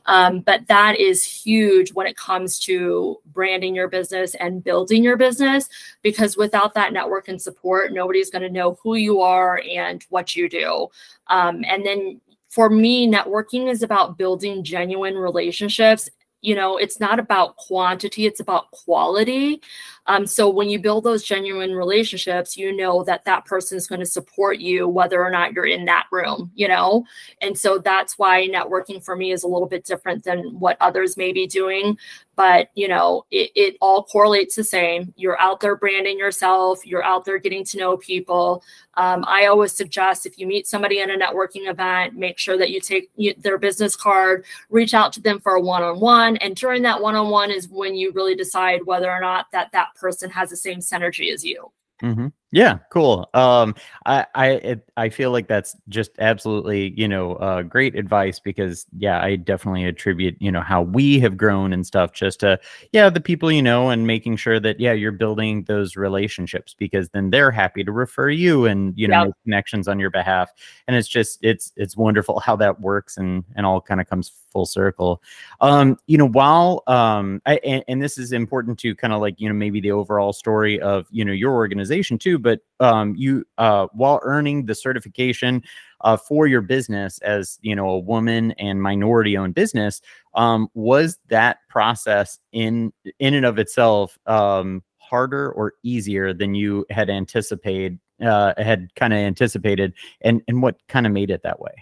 Um, 0.06 0.40
but 0.40 0.66
that 0.66 0.98
is 0.98 1.24
huge 1.24 1.92
when 1.92 2.08
it 2.08 2.16
comes 2.16 2.58
to 2.60 3.20
branding 3.26 3.76
your 3.76 3.86
business 3.86 4.34
and 4.34 4.64
building 4.64 5.04
your 5.04 5.16
business, 5.16 5.68
because 6.02 6.36
without 6.36 6.74
that 6.74 6.92
network 6.92 7.28
and 7.28 7.40
support, 7.40 7.92
nobody's 7.92 8.30
going 8.30 8.42
to 8.42 8.50
know 8.50 8.76
who 8.82 8.96
you 8.96 9.20
are 9.20 9.62
and 9.72 10.04
what 10.08 10.34
you 10.34 10.48
do. 10.48 10.88
Um, 11.28 11.64
and 11.68 11.86
then 11.86 12.20
for 12.52 12.68
me, 12.68 13.08
networking 13.08 13.70
is 13.70 13.82
about 13.82 14.18
building 14.18 14.62
genuine 14.62 15.16
relationships. 15.16 16.08
You 16.42 16.56
know 16.56 16.76
it's 16.76 16.98
not 16.98 17.20
about 17.20 17.56
quantity 17.56 18.26
it's 18.26 18.40
about 18.40 18.68
quality 18.72 19.62
um, 20.06 20.26
so 20.26 20.48
when 20.48 20.68
you 20.68 20.78
build 20.78 21.04
those 21.04 21.24
genuine 21.24 21.72
relationships 21.74 22.56
you 22.56 22.74
know 22.76 23.04
that 23.04 23.24
that 23.24 23.44
person 23.44 23.76
is 23.76 23.86
going 23.86 24.00
to 24.00 24.06
support 24.06 24.58
you 24.58 24.88
whether 24.88 25.22
or 25.22 25.30
not 25.30 25.52
you're 25.52 25.66
in 25.66 25.84
that 25.84 26.06
room 26.10 26.50
you 26.54 26.68
know? 26.68 27.04
And 27.40 27.56
so 27.56 27.78
that's 27.78 28.18
why 28.18 28.46
networking 28.48 29.02
for 29.02 29.16
me 29.16 29.32
is 29.32 29.42
a 29.42 29.48
little 29.48 29.68
bit 29.68 29.84
different 29.84 30.24
than 30.24 30.58
what 30.58 30.76
others 30.80 31.16
may 31.16 31.32
be 31.32 31.46
doing. 31.46 31.98
But 32.34 32.70
you 32.74 32.88
know 32.88 33.26
it, 33.30 33.50
it 33.54 33.76
all 33.80 34.04
correlates 34.04 34.56
the 34.56 34.64
same. 34.64 35.12
You're 35.16 35.38
out 35.40 35.60
there 35.60 35.76
branding 35.76 36.18
yourself. 36.18 36.86
You're 36.86 37.04
out 37.04 37.26
there 37.26 37.38
getting 37.38 37.64
to 37.66 37.78
know 37.78 37.96
people. 37.98 38.64
Um, 38.94 39.24
i 39.26 39.46
always 39.46 39.72
suggest 39.72 40.26
if 40.26 40.38
you 40.38 40.46
meet 40.46 40.66
somebody 40.66 41.00
in 41.00 41.10
a 41.10 41.16
networking 41.16 41.70
event 41.70 42.14
make 42.14 42.38
sure 42.38 42.58
that 42.58 42.68
you 42.70 42.78
take 42.78 43.10
their 43.38 43.56
business 43.56 43.96
card 43.96 44.44
reach 44.68 44.92
out 44.92 45.14
to 45.14 45.20
them 45.20 45.40
for 45.40 45.54
a 45.54 45.60
one-on-one. 45.60 46.36
And 46.38 46.54
during 46.54 46.82
that 46.82 47.00
one-on-one 47.00 47.50
is 47.50 47.68
when 47.68 47.94
you 47.94 48.12
really 48.12 48.34
decide 48.34 48.84
whether 48.84 49.10
or 49.10 49.20
not 49.20 49.50
that 49.52 49.72
that 49.72 49.91
person 49.94 50.30
has 50.30 50.50
the 50.50 50.56
same 50.56 50.78
synergy 50.78 51.32
as 51.32 51.44
you 51.44 51.72
mm-hmm. 52.02 52.28
Yeah, 52.54 52.80
cool. 52.90 53.30
Um, 53.32 53.74
I 54.04 54.26
I 54.34 54.46
it, 54.50 54.90
I 54.98 55.08
feel 55.08 55.30
like 55.30 55.48
that's 55.48 55.74
just 55.88 56.10
absolutely 56.18 56.92
you 57.00 57.08
know 57.08 57.36
uh, 57.36 57.62
great 57.62 57.96
advice 57.96 58.38
because 58.38 58.84
yeah, 58.98 59.22
I 59.22 59.36
definitely 59.36 59.86
attribute 59.86 60.36
you 60.38 60.52
know 60.52 60.60
how 60.60 60.82
we 60.82 61.18
have 61.20 61.38
grown 61.38 61.72
and 61.72 61.86
stuff 61.86 62.12
just 62.12 62.40
to 62.40 62.60
yeah 62.92 63.08
the 63.08 63.22
people 63.22 63.50
you 63.50 63.62
know 63.62 63.88
and 63.88 64.06
making 64.06 64.36
sure 64.36 64.60
that 64.60 64.78
yeah 64.78 64.92
you're 64.92 65.12
building 65.12 65.64
those 65.64 65.96
relationships 65.96 66.74
because 66.78 67.08
then 67.08 67.30
they're 67.30 67.50
happy 67.50 67.82
to 67.84 67.90
refer 67.92 68.28
you 68.28 68.66
and 68.66 68.92
you 68.98 69.08
know 69.08 69.16
yep. 69.20 69.26
make 69.28 69.34
connections 69.44 69.88
on 69.88 69.98
your 69.98 70.10
behalf 70.10 70.52
and 70.86 70.94
it's 70.96 71.08
just 71.08 71.38
it's 71.42 71.72
it's 71.76 71.96
wonderful 71.96 72.38
how 72.44 72.54
that 72.56 72.78
works 72.82 73.16
and 73.16 73.44
and 73.56 73.64
all 73.64 73.80
kind 73.80 74.00
of 74.00 74.06
comes 74.08 74.30
full 74.52 74.66
circle. 74.66 75.22
Um, 75.62 75.96
you 76.06 76.18
know 76.18 76.28
while 76.28 76.82
um 76.86 77.40
I, 77.46 77.54
and, 77.64 77.82
and 77.88 78.02
this 78.02 78.18
is 78.18 78.32
important 78.32 78.78
to 78.80 78.94
kind 78.94 79.14
of 79.14 79.20
like 79.22 79.40
you 79.40 79.48
know 79.48 79.54
maybe 79.54 79.80
the 79.80 79.92
overall 79.92 80.34
story 80.34 80.78
of 80.80 81.06
you 81.10 81.24
know 81.24 81.32
your 81.32 81.52
organization 81.54 82.18
too 82.18 82.38
but 82.42 82.60
um, 82.80 83.14
you 83.16 83.44
uh, 83.58 83.86
while 83.92 84.20
earning 84.22 84.66
the 84.66 84.74
certification 84.74 85.62
uh, 86.02 86.16
for 86.16 86.46
your 86.46 86.60
business 86.60 87.18
as 87.20 87.58
you 87.62 87.74
know 87.74 87.88
a 87.88 87.98
woman 87.98 88.52
and 88.52 88.82
minority 88.82 89.36
owned 89.36 89.54
business 89.54 90.00
um, 90.34 90.68
was 90.74 91.18
that 91.28 91.58
process 91.68 92.38
in 92.52 92.92
in 93.18 93.34
and 93.34 93.46
of 93.46 93.58
itself 93.58 94.18
um, 94.26 94.82
harder 94.98 95.52
or 95.52 95.74
easier 95.82 96.32
than 96.34 96.54
you 96.54 96.84
had 96.90 97.08
anticipated 97.08 97.98
uh, 98.22 98.54
had 98.56 98.94
kind 98.94 99.12
of 99.12 99.18
anticipated? 99.18 99.94
And 100.20 100.42
and 100.48 100.62
what 100.62 100.76
kind 100.88 101.06
of 101.06 101.12
made 101.12 101.30
it 101.30 101.42
that 101.42 101.60
way 101.60 101.72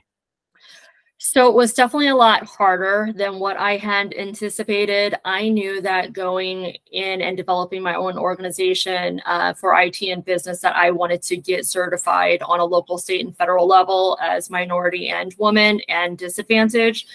so 1.22 1.50
it 1.50 1.54
was 1.54 1.74
definitely 1.74 2.08
a 2.08 2.16
lot 2.16 2.44
harder 2.46 3.12
than 3.14 3.38
what 3.38 3.58
I 3.58 3.76
had 3.76 4.14
anticipated. 4.14 5.14
I 5.26 5.50
knew 5.50 5.82
that 5.82 6.14
going 6.14 6.78
in 6.92 7.20
and 7.20 7.36
developing 7.36 7.82
my 7.82 7.94
own 7.94 8.16
organization 8.16 9.20
uh, 9.26 9.52
for 9.52 9.78
IT 9.78 10.00
and 10.00 10.24
business 10.24 10.60
that 10.60 10.74
I 10.74 10.90
wanted 10.90 11.20
to 11.24 11.36
get 11.36 11.66
certified 11.66 12.40
on 12.40 12.58
a 12.58 12.64
local, 12.64 12.96
state, 12.96 13.22
and 13.22 13.36
federal 13.36 13.66
level 13.66 14.16
as 14.22 14.48
minority 14.48 15.10
and 15.10 15.34
woman 15.38 15.82
and 15.90 16.16
disadvantaged. 16.16 17.06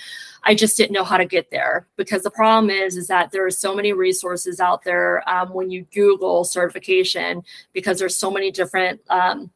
I 0.44 0.54
just 0.54 0.78
didn't 0.78 0.94
know 0.94 1.04
how 1.04 1.18
to 1.18 1.26
get 1.26 1.50
there 1.50 1.88
because 1.96 2.22
the 2.22 2.30
problem 2.30 2.70
is 2.70 2.98
is 2.98 3.08
that 3.08 3.32
there 3.32 3.44
are 3.44 3.50
so 3.52 3.74
many 3.74 3.92
resources 3.92 4.60
out 4.60 4.84
there 4.84 5.28
um, 5.28 5.52
when 5.52 5.72
you 5.72 5.84
Google 5.92 6.44
certification 6.44 7.42
because 7.74 7.98
there's 7.98 8.16
so 8.16 8.30
many 8.30 8.52
different 8.52 9.02
um, 9.10 9.50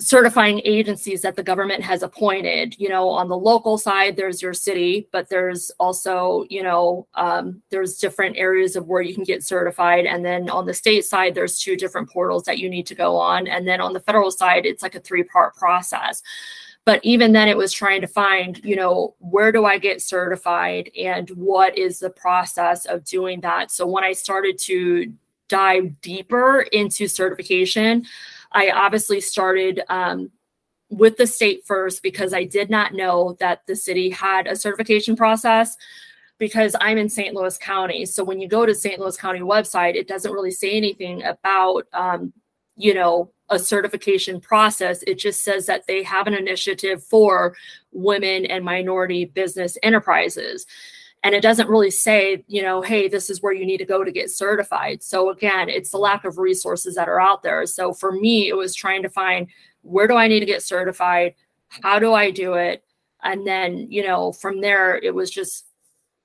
certifying 0.00 0.62
agencies 0.64 1.20
that 1.20 1.36
the 1.36 1.42
government 1.42 1.82
has 1.82 2.02
appointed. 2.02 2.74
You 2.78 2.88
know 2.88 3.08
on 3.08 3.28
the 3.28 3.36
local 3.36 3.78
side 3.78 4.16
there's 4.16 4.42
your 4.42 4.54
city 4.54 5.06
but 5.12 5.28
there's 5.28 5.70
also 5.78 6.44
you 6.48 6.62
know 6.62 7.06
um, 7.14 7.62
there's 7.70 7.98
different 7.98 8.36
areas 8.36 8.76
of 8.76 8.86
where 8.86 9.02
you 9.02 9.14
can 9.14 9.24
get 9.24 9.44
certified. 9.44 10.06
And 10.06 10.24
then 10.24 10.48
on 10.48 10.66
the 10.66 10.74
state 10.74 11.04
side 11.04 11.34
there's 11.34 11.58
two 11.58 11.76
different 11.76 12.10
portals 12.10 12.44
that 12.44 12.58
you 12.58 12.70
need 12.70 12.86
to 12.86 12.94
go 12.94 13.16
on. 13.16 13.46
And 13.46 13.68
then 13.68 13.80
on 13.80 13.92
the 13.92 14.00
federal 14.00 14.30
side 14.30 14.66
it's 14.66 14.82
like 14.82 14.94
a 14.94 15.00
three 15.00 15.22
part 15.22 15.54
process. 15.54 16.22
But 16.86 17.00
even 17.04 17.32
then 17.32 17.46
it 17.48 17.56
was 17.56 17.72
trying 17.72 18.00
to 18.00 18.06
find 18.06 18.58
you 18.64 18.76
know 18.76 19.14
where 19.18 19.52
do 19.52 19.66
i 19.66 19.76
get 19.78 20.00
certified 20.02 20.90
and 20.98 21.28
what 21.30 21.76
is 21.76 21.98
the 21.98 22.10
process 22.10 22.86
of 22.86 23.04
doing 23.04 23.42
that? 23.42 23.70
So 23.70 23.86
when 23.86 24.02
i 24.02 24.12
started 24.12 24.58
to 24.60 25.12
dive 25.50 26.00
deeper 26.00 26.62
into 26.72 27.08
certification 27.08 28.06
I 28.52 28.70
obviously 28.70 29.20
started 29.20 29.80
um, 29.88 30.30
with 30.88 31.16
the 31.16 31.26
state 31.26 31.64
first 31.64 32.02
because 32.02 32.34
I 32.34 32.44
did 32.44 32.68
not 32.68 32.94
know 32.94 33.36
that 33.40 33.62
the 33.66 33.76
city 33.76 34.10
had 34.10 34.46
a 34.46 34.56
certification 34.56 35.16
process 35.16 35.76
because 36.38 36.74
I'm 36.80 36.98
in 36.98 37.08
St. 37.08 37.34
Louis 37.34 37.56
County. 37.58 38.06
So 38.06 38.24
when 38.24 38.40
you 38.40 38.48
go 38.48 38.66
to 38.66 38.74
St. 38.74 38.98
Louis 38.98 39.16
County 39.16 39.40
website, 39.40 39.94
it 39.94 40.08
doesn't 40.08 40.32
really 40.32 40.50
say 40.50 40.72
anything 40.72 41.22
about, 41.22 41.86
um, 41.92 42.32
you 42.76 42.94
know, 42.94 43.30
a 43.50 43.58
certification 43.58 44.40
process. 44.40 45.02
It 45.06 45.18
just 45.18 45.44
says 45.44 45.66
that 45.66 45.86
they 45.86 46.02
have 46.02 46.26
an 46.26 46.34
initiative 46.34 47.04
for 47.04 47.54
women 47.92 48.46
and 48.46 48.64
minority 48.64 49.26
business 49.26 49.76
enterprises. 49.82 50.66
And 51.22 51.34
it 51.34 51.42
doesn't 51.42 51.68
really 51.68 51.90
say 51.90 52.44
you 52.48 52.62
know 52.62 52.80
hey 52.80 53.08
this 53.08 53.30
is 53.30 53.42
where 53.42 53.52
you 53.52 53.66
need 53.66 53.78
to 53.78 53.84
go 53.84 54.04
to 54.04 54.12
get 54.12 54.30
certified. 54.30 55.02
So 55.02 55.30
again 55.30 55.68
it's 55.68 55.90
the 55.90 55.98
lack 55.98 56.24
of 56.24 56.38
resources 56.38 56.94
that 56.94 57.08
are 57.08 57.20
out 57.20 57.42
there. 57.42 57.66
So 57.66 57.92
for 57.92 58.12
me 58.12 58.48
it 58.48 58.56
was 58.56 58.74
trying 58.74 59.02
to 59.02 59.10
find 59.10 59.48
where 59.82 60.06
do 60.06 60.14
i 60.14 60.28
need 60.28 60.40
to 60.40 60.46
get 60.46 60.62
certified? 60.62 61.34
How 61.82 61.98
do 61.98 62.12
i 62.12 62.30
do 62.30 62.54
it? 62.54 62.84
And 63.22 63.46
then 63.46 63.86
you 63.90 64.06
know 64.06 64.32
from 64.32 64.60
there 64.60 64.96
it 64.96 65.14
was 65.14 65.30
just 65.30 65.66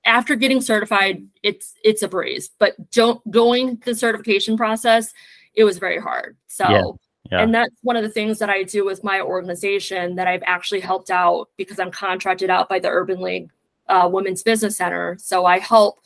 after 0.06 0.36
getting 0.36 0.62
certified 0.62 1.26
it's 1.44 1.74
it's 1.84 2.02
a 2.02 2.08
breeze. 2.08 2.50
But 2.60 2.92
don't 2.92 3.20
going 3.32 3.82
the 3.86 3.96
certification 3.96 4.58
process 4.58 5.14
it 5.56 5.64
was 5.64 5.78
very 5.78 6.00
hard. 6.00 6.38
So 6.48 6.70
yeah. 6.70 6.84
Yeah. 7.32 7.42
And 7.42 7.56
that's 7.56 7.74
one 7.82 7.96
of 7.96 8.04
the 8.04 8.10
things 8.10 8.38
that 8.38 8.52
I 8.52 8.62
do 8.62 8.86
with 8.86 9.04
my 9.04 9.20
organization 9.20 10.14
that 10.16 10.28
I've 10.28 10.44
actually 10.46 10.80
helped 10.80 11.10
out 11.10 11.50
because 11.58 11.80
I'm 11.80 11.90
contracted 11.90 12.52
out 12.52 12.70
by 12.70 12.78
the 12.78 12.90
Urban 12.90 13.20
League 13.20 13.50
uh, 13.88 14.10
Women's 14.12 14.44
Business 14.44 14.78
Center. 14.78 15.18
So 15.20 15.46
I 15.46 15.60
help 15.60 16.00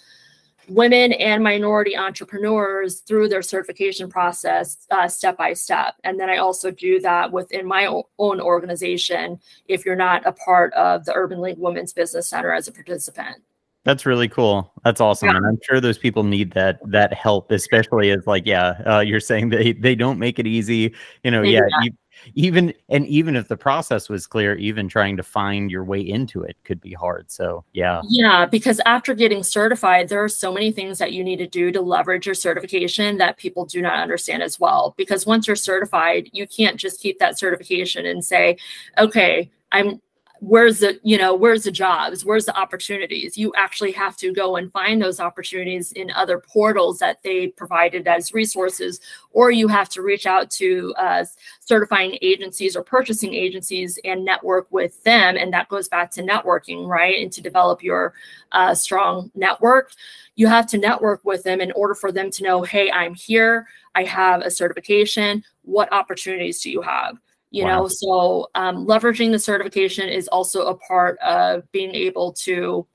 women 0.70 1.14
and 1.14 1.44
minority 1.44 1.98
entrepreneurs 1.98 3.00
through 3.00 3.28
their 3.28 3.42
certification 3.42 4.10
process 4.10 4.86
uh, 4.92 5.08
step 5.08 5.38
by 5.38 5.54
step. 5.54 5.96
And 6.04 6.20
then 6.20 6.30
I 6.30 6.38
also 6.38 6.72
do 6.72 7.00
that 7.02 7.32
within 7.32 7.66
my 7.66 7.88
own 8.20 8.40
organization 8.40 9.40
if 9.68 9.86
you're 9.86 9.96
not 9.96 10.26
a 10.26 10.32
part 10.32 10.74
of 10.74 11.06
the 11.06 11.14
Urban 11.14 11.42
League 11.42 11.58
Women's 11.58 11.94
Business 11.94 12.30
Center 12.30 12.54
as 12.54 12.68
a 12.68 12.72
participant. 12.72 13.38
That's 13.90 14.06
really 14.06 14.28
cool. 14.28 14.72
That's 14.84 15.02
awesome, 15.02 15.30
yeah. 15.30 15.38
and 15.38 15.48
I'm 15.48 15.58
sure 15.64 15.82
those 15.82 15.98
people 15.98 16.24
need 16.24 16.52
that 16.52 16.80
that 16.92 17.12
help, 17.12 17.52
especially 17.52 18.12
as 18.12 18.28
like, 18.28 18.46
yeah, 18.46 18.84
uh, 18.86 19.00
you're 19.00 19.20
saying 19.20 19.50
they 19.50 19.74
they 19.74 19.96
don't 19.96 20.20
make 20.20 20.38
it 20.38 20.46
easy. 20.46 20.94
You 21.24 21.32
know, 21.32 21.42
yeah, 21.42 21.62
yeah. 21.82 21.90
Even 22.36 22.72
and 22.88 23.08
even 23.08 23.36
if 23.36 23.48
the 23.48 23.58
process 23.58 24.08
was 24.08 24.28
clear 24.28 24.54
even 24.58 24.88
trying 24.90 25.18
to 25.18 25.24
find 25.24 25.72
your 25.72 25.84
way 25.84 26.02
into 26.02 26.44
it 26.44 26.58
could 26.66 26.82
be 26.82 26.92
hard 26.92 27.32
so 27.32 27.64
yeah 27.72 28.02
yeah 28.10 28.46
because 28.46 28.82
after 28.86 29.14
getting 29.14 29.42
certified 29.42 30.10
there 30.10 30.22
are 30.22 30.28
so 30.28 30.52
many 30.52 30.70
things 30.70 30.98
that 30.98 31.14
you 31.14 31.24
need 31.24 31.38
to 31.38 31.48
do 31.48 31.72
to 31.72 31.80
leverage 31.80 32.26
your 32.26 32.36
certification 32.36 33.18
that 33.20 33.38
people 33.38 33.64
do 33.64 33.82
not 33.82 33.98
understand 34.00 34.44
as 34.44 34.60
well 34.60 34.94
because 34.98 35.26
once 35.26 35.48
you're 35.48 35.56
certified 35.56 36.30
you 36.34 36.46
can't 36.46 36.76
just 36.76 37.00
keep 37.00 37.18
that 37.20 37.40
certification 37.40 38.06
and 38.06 38.26
say 38.26 38.58
okay 38.98 39.50
i'm 39.72 40.02
where's 40.42 40.80
the 40.80 41.00
you 41.04 41.18
know 41.18 41.34
where's 41.36 41.64
the 41.64 41.72
jobs? 41.72 42.24
Where's 42.24 42.46
the 42.46 42.58
opportunities? 42.58 43.38
You 43.38 43.54
actually 43.56 43.92
have 43.94 44.16
to 44.18 44.34
go 44.34 44.56
and 44.56 44.72
find 44.72 45.02
those 45.02 45.20
opportunities 45.20 45.92
in 45.92 46.12
other 46.12 46.40
portals 46.40 47.00
that 47.00 47.22
they 47.24 47.48
provided 47.48 48.08
as 48.08 48.34
resources 48.34 49.00
or 49.32 49.52
you 49.52 49.68
have 49.68 49.90
to 49.90 50.02
reach 50.02 50.26
out 50.26 50.50
to 50.52 50.94
uh, 50.98 51.26
certifying 51.60 52.18
agencies 52.22 52.76
or 52.76 52.84
purchasing 52.84 53.34
agencies 53.34 54.00
and 54.04 54.24
network 54.24 54.68
with 54.72 55.04
them 55.04 55.36
and 55.38 55.54
that 55.54 55.70
goes 55.70 55.88
back 55.88 56.12
to 56.12 56.24
networking 56.24 56.88
right? 56.88 57.22
And 57.22 57.32
to 57.34 57.42
develop 57.42 57.84
your 57.84 58.14
uh, 58.52 58.74
strong 58.74 59.32
network. 59.36 59.92
You 60.36 60.48
have 60.48 60.68
to 60.68 60.78
network 60.78 61.22
with 61.26 61.44
them 61.44 61.60
in 61.60 61.72
order 61.74 61.96
for 61.96 62.12
them 62.12 62.32
to 62.32 62.44
know 62.44 62.62
hey 62.64 62.92
i'm 62.92 63.14
here. 63.14 63.68
I 63.96 64.04
have 64.04 64.42
a 64.42 64.52
certification. 64.52 65.44
What 65.64 65.92
opportunities 65.92 66.62
do 66.62 66.72
you 66.72 66.82
have 66.82 67.18
you 67.52 67.64
wow. 67.64 67.82
know 67.82 67.88
so 67.88 68.48
um, 68.56 68.86
leveraging 68.86 69.32
the 69.32 69.40
certification 69.40 70.08
is 70.10 70.28
also 70.28 70.68
a 70.68 70.76
part 70.76 71.18
of 71.20 71.70
being 71.72 71.94
able 71.94 72.32
to 72.32 72.86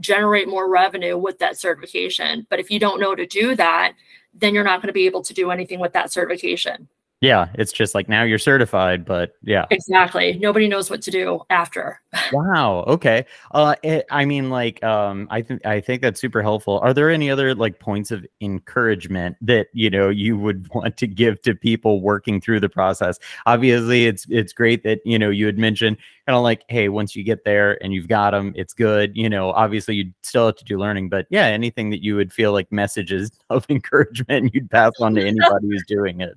generate 0.00 0.48
more 0.48 0.68
revenue 0.68 1.16
with 1.16 1.38
that 1.38 1.58
certification 1.58 2.46
but 2.50 2.58
if 2.58 2.70
you 2.70 2.78
don't 2.78 3.00
know 3.00 3.14
to 3.14 3.26
do 3.26 3.54
that 3.54 3.92
then 4.32 4.54
you're 4.54 4.64
not 4.64 4.80
going 4.80 4.88
to 4.88 4.92
be 4.92 5.06
able 5.06 5.22
to 5.22 5.34
do 5.34 5.50
anything 5.50 5.78
with 5.78 5.92
that 5.92 6.12
certification 6.12 6.88
yeah, 7.24 7.48
it's 7.54 7.72
just 7.72 7.94
like 7.94 8.08
now 8.08 8.22
you're 8.22 8.38
certified, 8.38 9.04
but 9.04 9.36
yeah. 9.42 9.64
Exactly. 9.70 10.34
Nobody 10.34 10.68
knows 10.68 10.90
what 10.90 11.02
to 11.02 11.10
do 11.10 11.40
after. 11.50 12.00
wow. 12.32 12.84
Okay. 12.86 13.24
Uh 13.52 13.74
it, 13.82 13.88
eh, 13.88 14.02
I 14.10 14.24
mean 14.24 14.50
like 14.50 14.82
um 14.84 15.26
I 15.30 15.42
think 15.42 15.64
I 15.64 15.80
think 15.80 16.02
that's 16.02 16.20
super 16.20 16.42
helpful. 16.42 16.78
Are 16.80 16.92
there 16.92 17.10
any 17.10 17.30
other 17.30 17.54
like 17.54 17.80
points 17.80 18.10
of 18.10 18.26
encouragement 18.40 19.36
that, 19.40 19.68
you 19.72 19.90
know, 19.90 20.08
you 20.10 20.36
would 20.38 20.68
want 20.74 20.96
to 20.98 21.06
give 21.06 21.40
to 21.42 21.54
people 21.54 22.00
working 22.02 22.40
through 22.40 22.60
the 22.60 22.68
process? 22.68 23.18
Obviously, 23.46 24.06
it's 24.06 24.26
it's 24.28 24.52
great 24.52 24.84
that, 24.84 25.00
you 25.04 25.18
know, 25.18 25.30
you 25.30 25.46
had 25.46 25.58
mentioned 25.58 25.96
kind 26.26 26.36
of 26.36 26.42
like, 26.42 26.64
hey, 26.68 26.88
once 26.88 27.16
you 27.16 27.24
get 27.24 27.44
there 27.44 27.82
and 27.82 27.92
you've 27.92 28.08
got 28.08 28.30
them, 28.30 28.52
it's 28.56 28.72
good. 28.74 29.16
You 29.16 29.28
know, 29.28 29.50
obviously 29.52 29.96
you 29.96 30.12
still 30.22 30.46
have 30.46 30.56
to 30.56 30.64
do 30.64 30.78
learning, 30.78 31.08
but 31.08 31.26
yeah, 31.30 31.46
anything 31.46 31.90
that 31.90 32.02
you 32.02 32.16
would 32.16 32.32
feel 32.32 32.52
like 32.52 32.70
messages 32.70 33.30
of 33.50 33.66
encouragement 33.68 34.54
you'd 34.54 34.70
pass 34.70 34.92
on 35.00 35.14
to 35.14 35.22
anybody 35.26 35.66
who's 35.66 35.84
doing 35.86 36.20
it. 36.20 36.36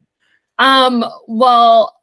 Um, 0.60 1.06
well, 1.28 1.98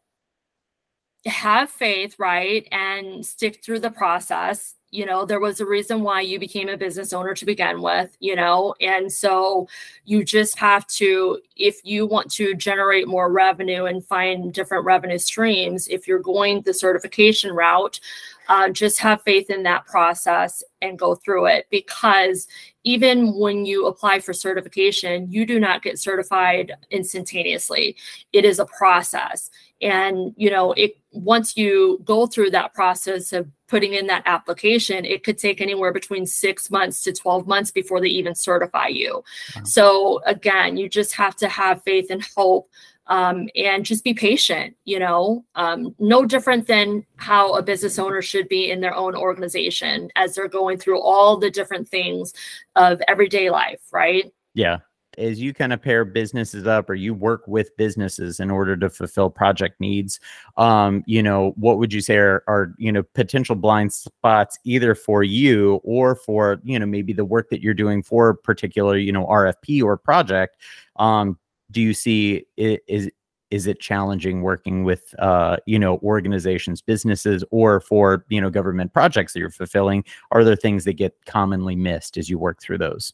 have 1.27 1.71
faith, 1.71 2.19
right? 2.19 2.69
And 2.71 3.25
stick 3.25 3.65
through 3.65 3.81
the 3.81 3.91
process. 3.91 4.75
You 4.91 5.07
know, 5.07 5.25
there 5.25 5.41
was 5.41 5.61
a 5.61 5.67
reason 5.67 6.03
why 6.03 6.21
you 6.21 6.39
became 6.39 6.69
a 6.69 6.77
business 6.77 7.13
owner 7.13 7.35
to 7.35 7.45
begin 7.45 7.83
with, 7.83 8.17
you 8.21 8.37
know, 8.37 8.75
and 8.81 9.11
so 9.11 9.67
you 10.05 10.23
just 10.23 10.57
have 10.59 10.87
to, 10.89 11.41
if 11.57 11.81
you 11.85 12.07
want 12.07 12.31
to 12.33 12.55
generate 12.55 13.09
more 13.09 13.33
revenue 13.33 13.87
and 13.87 14.05
find 14.05 14.53
different 14.53 14.85
revenue 14.85 15.19
streams, 15.19 15.89
if 15.89 16.07
you're 16.07 16.21
going 16.21 16.61
the 16.61 16.73
certification 16.75 17.53
route, 17.53 17.99
uh, 18.49 18.69
just 18.69 19.01
have 19.01 19.23
faith 19.23 19.51
in 19.51 19.63
that 19.63 19.87
process 19.87 20.63
and 20.83 20.99
go 20.99 21.15
through 21.15 21.47
it 21.47 21.67
because 21.71 22.47
even 22.85 23.35
when 23.39 23.65
you 23.65 23.87
apply 23.87 24.21
for 24.21 24.33
certification, 24.33 25.31
you 25.31 25.47
do 25.47 25.59
not 25.59 25.83
get 25.83 25.99
certified 25.99 26.73
instantaneously. 26.91 27.97
It 28.33 28.45
is 28.45 28.59
a 28.59 28.67
process. 28.67 29.51
And, 29.81 30.35
you 30.37 30.51
know, 30.51 30.73
it 30.73 30.97
once 31.13 31.57
you 31.57 32.01
go 32.05 32.27
through 32.27 32.51
that 32.51 32.75
process 32.75 33.33
of 33.33 33.49
putting 33.69 33.95
in 33.95 34.07
that 34.09 34.23
application, 34.27 35.05
it 35.05 35.25
could 35.25 35.39
take 35.39 35.61
anywhere 35.61 35.93
between 35.93 36.27
six 36.27 36.71
months 36.71 37.01
to 37.03 37.13
12 37.13 37.47
months 37.47 37.71
before 37.71 38.01
they 38.01 38.09
even 38.09 38.35
certify 38.35 38.89
you. 38.89 39.25
Wow. 39.57 39.63
So 39.65 40.21
again, 40.27 40.77
you 40.77 40.89
just 40.89 41.15
have 41.15 41.37
to 41.37 41.49
have 41.49 41.83
faith 41.83 42.09
and 42.11 42.25
hope 42.37 42.69
um, 43.07 43.49
and 43.55 43.85
just 43.85 44.05
be 44.05 44.15
patient, 44.15 44.77
you 44.85 44.99
know, 44.99 45.45
um, 45.55 45.95
no 45.99 46.25
different 46.25 46.67
than 46.67 47.05
how 47.17 47.55
a 47.55 47.63
business 47.63 47.99
owner 47.99 48.23
should 48.23 48.49
be 48.49 48.71
in 48.71 48.81
their 48.81 48.95
own 48.95 49.15
organization 49.15 50.11
as 50.17 50.35
they're 50.35 50.49
going 50.49 50.79
through 50.79 51.01
all 51.01 51.37
the 51.37 51.51
different 51.51 51.89
things 51.89 52.33
of 52.77 53.03
everyday 53.09 53.51
life, 53.51 53.81
right? 53.93 54.33
Yeah. 54.55 54.79
As 55.17 55.41
you 55.41 55.55
kind 55.55 55.73
of 55.73 55.81
pair 55.81 56.05
businesses 56.05 56.67
up 56.67 56.91
or 56.91 56.95
you 56.95 57.15
work 57.15 57.47
with 57.47 57.77
businesses 57.77 58.41
in 58.41 58.51
order 58.51 58.77
to 58.77 58.91
fulfill 58.91 59.31
project 59.31 59.81
needs, 59.81 60.19
um, 60.57 61.05
you 61.07 61.23
know, 61.23 61.53
what 61.55 61.79
would 61.79 61.93
you 61.93 62.01
say 62.01 62.17
are, 62.17 62.43
are, 62.49 62.75
you 62.79 62.91
know, 62.91 63.05
potential 63.15 63.55
blind 63.55 63.93
spots 63.93 64.59
either 64.65 64.93
for 64.93 65.23
you 65.23 65.81
or 65.85 66.17
for, 66.17 66.61
you 66.65 66.81
know, 66.81 66.87
maybe 66.87 67.13
the 67.13 67.25
work 67.25 67.49
that 67.51 67.63
you're 67.63 67.75
doing 67.75 68.03
for 68.03 68.31
a 68.31 68.35
particular, 68.35 68.97
you 68.97 69.13
know, 69.13 69.25
RFP 69.27 69.85
or 69.85 69.97
project 69.97 70.57
um, 70.97 71.39
do 71.71 71.81
you 71.81 71.95
see 71.95 72.47
it, 72.57 72.83
is 72.89 73.11
is 73.51 73.67
it 73.67 73.79
challenging 73.79 74.43
working 74.43 74.85
with 74.85 75.15
uh, 75.19 75.57
you 75.67 75.79
know 75.79 75.99
organizations 75.99 76.81
businesses 76.81 77.45
or 77.51 77.81
for 77.81 78.25
you 78.29 78.41
know 78.41 78.51
government 78.51 78.93
projects 78.93 79.33
that 79.33 79.41
you're 79.41 79.51
fulfilling? 79.51 80.05
Are 80.31 80.45
there 80.45 80.57
things 80.57 80.85
that 80.85 80.95
get 80.95 81.15
commonly 81.27 81.77
missed 81.77 82.17
as 82.17 82.29
you 82.29 82.39
work 82.39 82.61
through 82.61 82.79
those? 82.79 83.13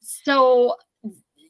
So 0.00 0.76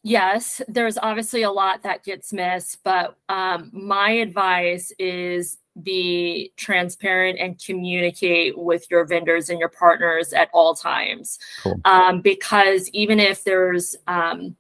yes 0.05 0.63
there's 0.69 0.97
obviously 0.99 1.43
a 1.43 1.51
lot 1.51 1.83
that 1.83 2.05
gets 2.05 2.33
missed 2.33 2.79
but 2.85 3.17
um, 3.29 3.69
my 3.75 4.11
advice 4.11 4.93
is 5.01 5.59
be 5.83 6.53
transparent 6.57 7.39
and 7.39 7.63
communicate 7.63 8.59
with 8.59 8.91
your 8.91 9.05
vendors 9.05 9.51
and 9.51 9.59
your 9.59 9.69
partners 9.69 10.33
at 10.33 10.49
all 10.53 10.75
times. 10.75 11.39
Cool. 11.63 11.81
um, 11.85 12.21
because 12.21 12.89
even 12.91 13.21
if 13.21 13.45
there's 13.45 13.97
um, 14.07 14.57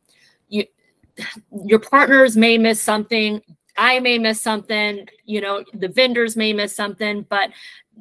you 0.49 0.65
your 1.65 1.79
partners 1.79 2.37
may 2.37 2.59
miss 2.59 2.81
something 2.81 3.41
i 3.77 3.99
may 4.01 4.19
miss 4.19 4.41
something 4.41 5.07
you 5.25 5.41
know 5.41 5.65
the 5.75 5.89
vendors 5.89 6.37
may 6.37 6.53
miss 6.53 6.75
something 6.75 7.25
but 7.29 7.51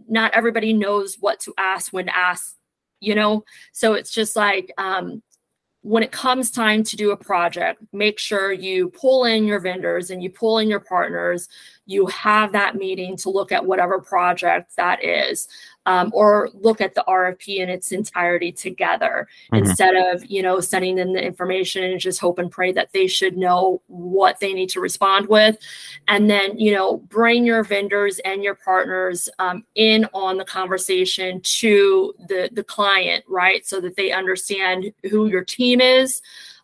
not 0.07 0.31
everybody 0.33 0.73
knows 0.73 1.17
what 1.19 1.39
to 1.39 1.53
ask 1.57 1.91
when 1.93 2.09
asked 2.09 2.57
you 2.99 3.15
know? 3.15 3.43
So 3.71 3.93
it's 3.93 4.11
just 4.11 4.35
like 4.35 4.71
um 4.77 5.21
when 5.81 6.03
it 6.03 6.11
comes 6.11 6.51
time 6.51 6.83
to 6.83 6.97
do 6.97 7.11
a 7.11 7.17
project 7.17 7.81
make 7.93 8.19
sure 8.19 8.51
you 8.51 8.89
pull 8.89 9.23
in 9.23 9.45
your 9.45 9.59
vendors 9.59 10.09
and 10.09 10.21
you 10.21 10.29
pull 10.29 10.57
in 10.57 10.67
your 10.67 10.79
partners. 10.79 11.47
You 11.85 12.07
have 12.07 12.51
that 12.51 12.75
meeting 12.75 13.15
to 13.17 13.29
look 13.29 13.51
at 13.51 13.65
whatever 13.65 13.99
project 13.99 14.75
that 14.75 15.03
is 15.03 15.47
um, 15.87 16.11
or 16.13 16.49
look 16.53 16.81
at 16.81 16.95
the 16.95 17.03
RFP 17.07 17.59
in 17.59 17.69
its 17.69 17.93
entirety 17.93 18.51
together 18.51 19.27
mm-hmm. 19.51 19.63
instead 19.63 19.95
of 19.95 20.23
you 20.25 20.43
know 20.43 20.59
sending 20.59 20.95
them 20.95 21.13
the 21.13 21.23
information 21.23 21.85
and 21.85 21.99
just 21.99 22.19
hope 22.19 22.37
and 22.37 22.51
pray 22.51 22.73
that 22.73 22.91
they 22.91 23.07
should 23.07 23.37
know 23.37 23.81
what 23.87 24.39
they 24.39 24.53
need 24.53 24.69
to 24.69 24.81
respond 24.81 25.27
with 25.29 25.57
and 26.09 26.29
then 26.29 26.59
you 26.59 26.73
know 26.73 26.97
bring 26.97 27.45
your 27.45 27.63
vendors 27.63 28.19
and 28.19 28.43
your 28.43 28.55
partners 28.55 29.29
um, 29.39 29.63
in 29.75 30.05
on 30.13 30.37
the 30.37 30.45
conversation 30.45 31.39
to 31.41 32.13
the 32.27 32.49
the 32.51 32.63
client 32.63 33.23
right 33.27 33.65
so 33.65 33.79
that 33.79 33.95
they 33.95 34.11
understand 34.11 34.91
who 35.09 35.27
your 35.27 35.43
team 35.43 35.79
is 35.79 36.21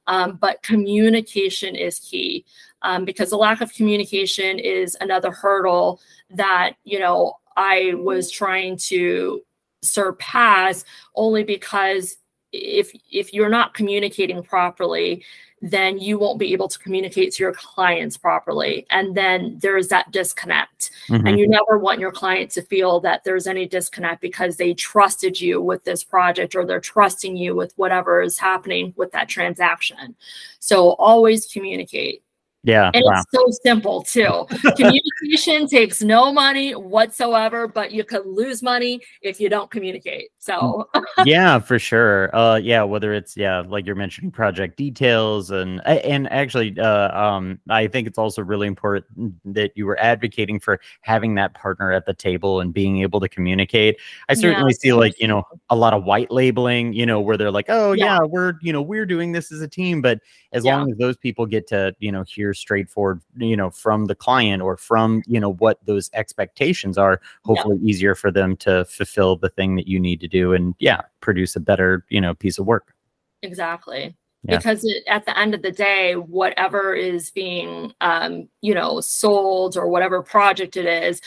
um, 0.08 0.36
but 0.36 0.62
communication 0.64 1.78
is 1.78 1.98
key 2.00 2.44
um, 2.82 3.06
because 3.06 3.30
the 3.30 3.38
lack 3.38 3.62
of 3.62 3.74
communication 3.74 4.60
is 4.60 4.98
another 5.00 5.32
hurdle 5.32 6.02
that 6.30 6.74
you 6.84 7.00
know 7.00 7.38
I 7.56 7.94
was 7.96 8.32
trying 8.32 8.78
to 8.78 9.42
surpass 9.82 10.86
only 11.16 11.44
because 11.44 12.18
if 12.52 12.92
if 13.12 13.34
you're 13.34 13.50
not 13.50 13.74
communicating 13.74 14.44
properly 14.44 15.24
then 15.64 15.98
you 15.98 16.20
won't 16.20 16.40
be 16.40 16.52
able 16.52 16.68
to 16.68 16.78
communicate 16.78 17.32
to 17.32 17.42
your 17.42 17.54
clients 17.54 18.18
properly. 18.18 18.86
And 18.90 19.16
then 19.16 19.58
there's 19.62 19.88
that 19.88 20.12
disconnect. 20.12 20.92
Mm-hmm. 21.08 21.28
and 21.28 21.40
you 21.40 21.48
never 21.48 21.78
want 21.78 22.00
your 22.00 22.12
client 22.12 22.52
to 22.52 22.62
feel 22.62 23.00
that 23.02 23.24
there's 23.24 23.48
any 23.48 23.66
disconnect 23.66 24.22
because 24.22 24.58
they 24.58 24.74
trusted 24.74 25.40
you 25.40 25.62
with 25.62 25.84
this 25.86 26.04
project 26.04 26.56
or 26.56 26.66
they're 26.66 26.82
trusting 26.82 27.38
you 27.38 27.56
with 27.56 27.74
whatever 27.78 28.22
is 28.22 28.38
happening 28.38 28.94
with 28.98 29.12
that 29.12 29.30
transaction. 29.30 30.16
So 30.60 30.92
always 30.94 31.48
communicate 31.48 32.23
yeah. 32.64 32.92
And 32.94 33.04
wow. 33.06 33.22
it's 33.22 33.26
so 33.32 33.46
simple 33.64 34.04
too. 34.04 34.48
Communication 34.78 35.68
takes 35.68 36.02
no 36.02 36.32
money 36.32 36.72
whatsoever, 36.72 37.68
but 37.68 37.92
you 37.92 38.04
could 38.04 38.26
lose 38.26 38.64
money 38.64 39.02
if 39.22 39.40
you 39.40 39.50
don't 39.50 39.70
communicate. 39.70 40.30
So 40.40 40.90
Yeah, 41.26 41.60
for 41.60 41.78
sure. 41.78 42.34
Uh 42.36 42.56
yeah, 42.56 42.84
whether 42.84 43.14
it's 43.14 43.36
yeah, 43.36 43.64
like 43.68 43.86
you're 43.86 43.96
mentioning 43.96 44.32
project 44.32 44.78
details 44.78 45.52
and 45.52 45.86
and 45.86 46.32
actually 46.32 46.80
uh 46.80 47.18
um 47.18 47.60
I 47.70 47.88
think 47.88 48.08
it's 48.08 48.18
also 48.18 48.42
really 48.42 48.68
important 48.68 49.06
that 49.54 49.72
you 49.76 49.86
were 49.86 50.00
advocating 50.00 50.60
for 50.60 50.80
having 51.02 51.36
that 51.36 51.54
partner 51.54 51.92
at 51.92 52.06
the 52.06 52.14
table 52.14 52.62
and 52.62 52.74
being 52.74 53.02
able 53.02 53.20
to 53.20 53.28
communicate. 53.30 54.00
I 54.30 54.34
certainly 54.34 54.74
yeah, 54.74 54.82
see 54.82 54.94
like, 54.94 55.20
you 55.20 55.28
know, 55.28 55.44
a 55.70 55.76
lot 55.76 55.94
of 55.94 56.04
white 56.04 56.32
labeling, 56.32 56.94
you 56.94 57.06
know, 57.06 57.20
where 57.20 57.38
they're 57.38 57.52
like, 57.52 57.66
"Oh, 57.70 57.92
yeah, 57.94 58.06
yeah 58.06 58.20
we're, 58.24 58.54
you 58.62 58.72
know, 58.74 58.82
we're 58.82 59.06
doing 59.06 59.32
this 59.32 59.52
as 59.52 59.62
a 59.62 59.68
team," 59.68 60.02
but 60.02 60.20
as 60.54 60.64
yeah. 60.64 60.78
long 60.78 60.92
as 60.92 60.98
those 60.98 61.18
people 61.18 61.46
get 61.46 61.68
to, 61.68 61.94
you 62.00 62.12
know, 62.12 62.24
hear 62.24 62.53
straightforward 62.54 63.22
you 63.38 63.56
know 63.56 63.70
from 63.70 64.06
the 64.06 64.16
client 64.16 64.62
or 64.62 64.78
from 64.78 65.22
you 65.26 65.40
know 65.40 65.54
what 65.54 65.80
those 65.86 66.10
expectations 66.14 66.98
are 66.98 67.22
hopefully 67.44 67.78
yeah. 67.82 67.90
easier 67.90 68.16
for 68.16 68.32
them 68.32 68.56
to 68.58 68.86
fulfill 68.86 69.36
the 69.36 69.50
thing 69.50 69.76
that 69.76 69.88
you 69.88 70.00
need 70.00 70.20
to 70.20 70.28
do 70.28 70.54
and 70.54 70.76
yeah 70.80 71.02
produce 71.22 71.56
a 71.56 71.60
better 71.60 72.06
you 72.10 72.22
know 72.22 72.34
piece 72.34 72.58
of 72.58 72.66
work 72.66 72.94
exactly 73.42 74.16
yeah. 74.44 74.58
because 74.58 74.84
it, 74.84 75.04
at 75.08 75.26
the 75.26 75.38
end 75.38 75.54
of 75.54 75.62
the 75.62 75.72
day 75.72 76.16
whatever 76.16 76.94
is 76.94 77.32
being 77.32 77.94
um, 78.02 78.48
you 78.62 78.74
know 78.74 79.02
sold 79.02 79.78
or 79.78 79.88
whatever 79.88 80.22
project 80.22 80.78
it 80.78 80.86
is 80.86 81.22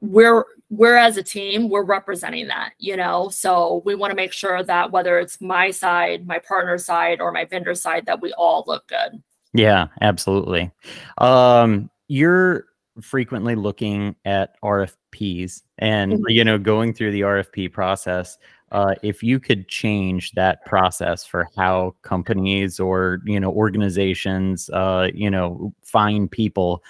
we're 0.00 0.44
we're 0.68 0.96
as 0.96 1.16
a 1.16 1.22
team 1.22 1.68
we're 1.68 1.84
representing 1.84 2.48
that 2.48 2.72
you 2.78 2.96
know 2.96 3.28
so 3.28 3.82
we 3.84 3.94
want 3.94 4.10
to 4.10 4.16
make 4.16 4.32
sure 4.32 4.62
that 4.62 4.90
whether 4.90 5.18
it's 5.18 5.40
my 5.40 5.70
side 5.70 6.26
my 6.26 6.38
partner 6.40 6.76
side 6.76 7.20
or 7.20 7.30
my 7.30 7.44
vendor 7.44 7.74
side 7.74 8.04
that 8.06 8.20
we 8.20 8.32
all 8.32 8.64
look 8.66 8.86
good 8.88 9.22
yeah, 9.56 9.88
absolutely. 10.00 10.70
Um, 11.18 11.90
you're 12.08 12.66
frequently 13.00 13.54
looking 13.54 14.16
at 14.24 14.60
RFPs 14.62 15.62
and 15.78 16.12
mm-hmm. 16.12 16.24
you 16.28 16.44
know 16.44 16.58
going 16.58 16.92
through 16.92 17.12
the 17.12 17.22
RFP 17.22 17.72
process. 17.72 18.38
Uh, 18.72 18.94
if 19.02 19.22
you 19.22 19.38
could 19.38 19.68
change 19.68 20.32
that 20.32 20.64
process 20.66 21.24
for 21.24 21.48
how 21.56 21.94
companies 22.02 22.80
or 22.80 23.20
you 23.24 23.38
know 23.38 23.50
organizations 23.50 24.68
uh, 24.70 25.08
you 25.14 25.30
know 25.30 25.72
find 25.82 26.30
people, 26.30 26.82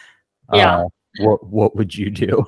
yeah. 0.52 0.78
Uh, 0.80 0.88
what 1.18 1.46
what 1.46 1.76
would 1.76 1.94
you 1.94 2.10
do? 2.10 2.44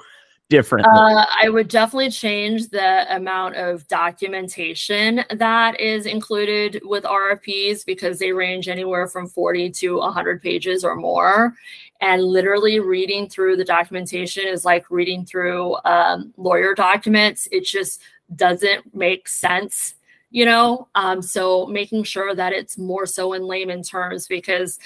Differently? 0.49 0.91
Uh, 0.95 1.25
I 1.43 1.49
would 1.49 1.69
definitely 1.69 2.11
change 2.11 2.69
the 2.69 3.15
amount 3.15 3.57
of 3.57 3.87
documentation 3.89 5.25
that 5.31 5.81
is 5.81 6.07
included 6.07 6.81
with 6.85 7.05
RFPs 7.05 7.85
because 7.85 8.19
they 8.19 8.33
range 8.33 8.69
anywhere 8.69 9.07
from 9.07 9.29
40 9.29 9.71
to 9.71 9.99
100 9.99 10.43
pages 10.43 10.85
or 10.85 10.97
more. 10.97 11.55
And 12.01 12.23
literally 12.23 12.81
reading 12.81 13.29
through 13.29 13.57
the 13.57 13.65
documentation 13.65 14.47
is 14.47 14.65
like 14.65 14.91
reading 14.91 15.25
through 15.25 15.77
um, 15.85 16.33
lawyer 16.37 16.75
documents. 16.75 17.49
It 17.51 17.65
just 17.65 18.01
doesn't 18.35 18.95
make 18.95 19.27
sense 19.27 19.95
you 20.31 20.45
know 20.45 20.89
um, 20.95 21.23
so 21.23 21.67
making 21.67 22.05
sure 22.05 22.35
that 22.35 22.53
it's 22.53 22.77
more 22.77 23.07
so 23.07 23.33
in 23.33 23.43
layman 23.43 23.83
terms 23.83 24.27
because 24.27 24.79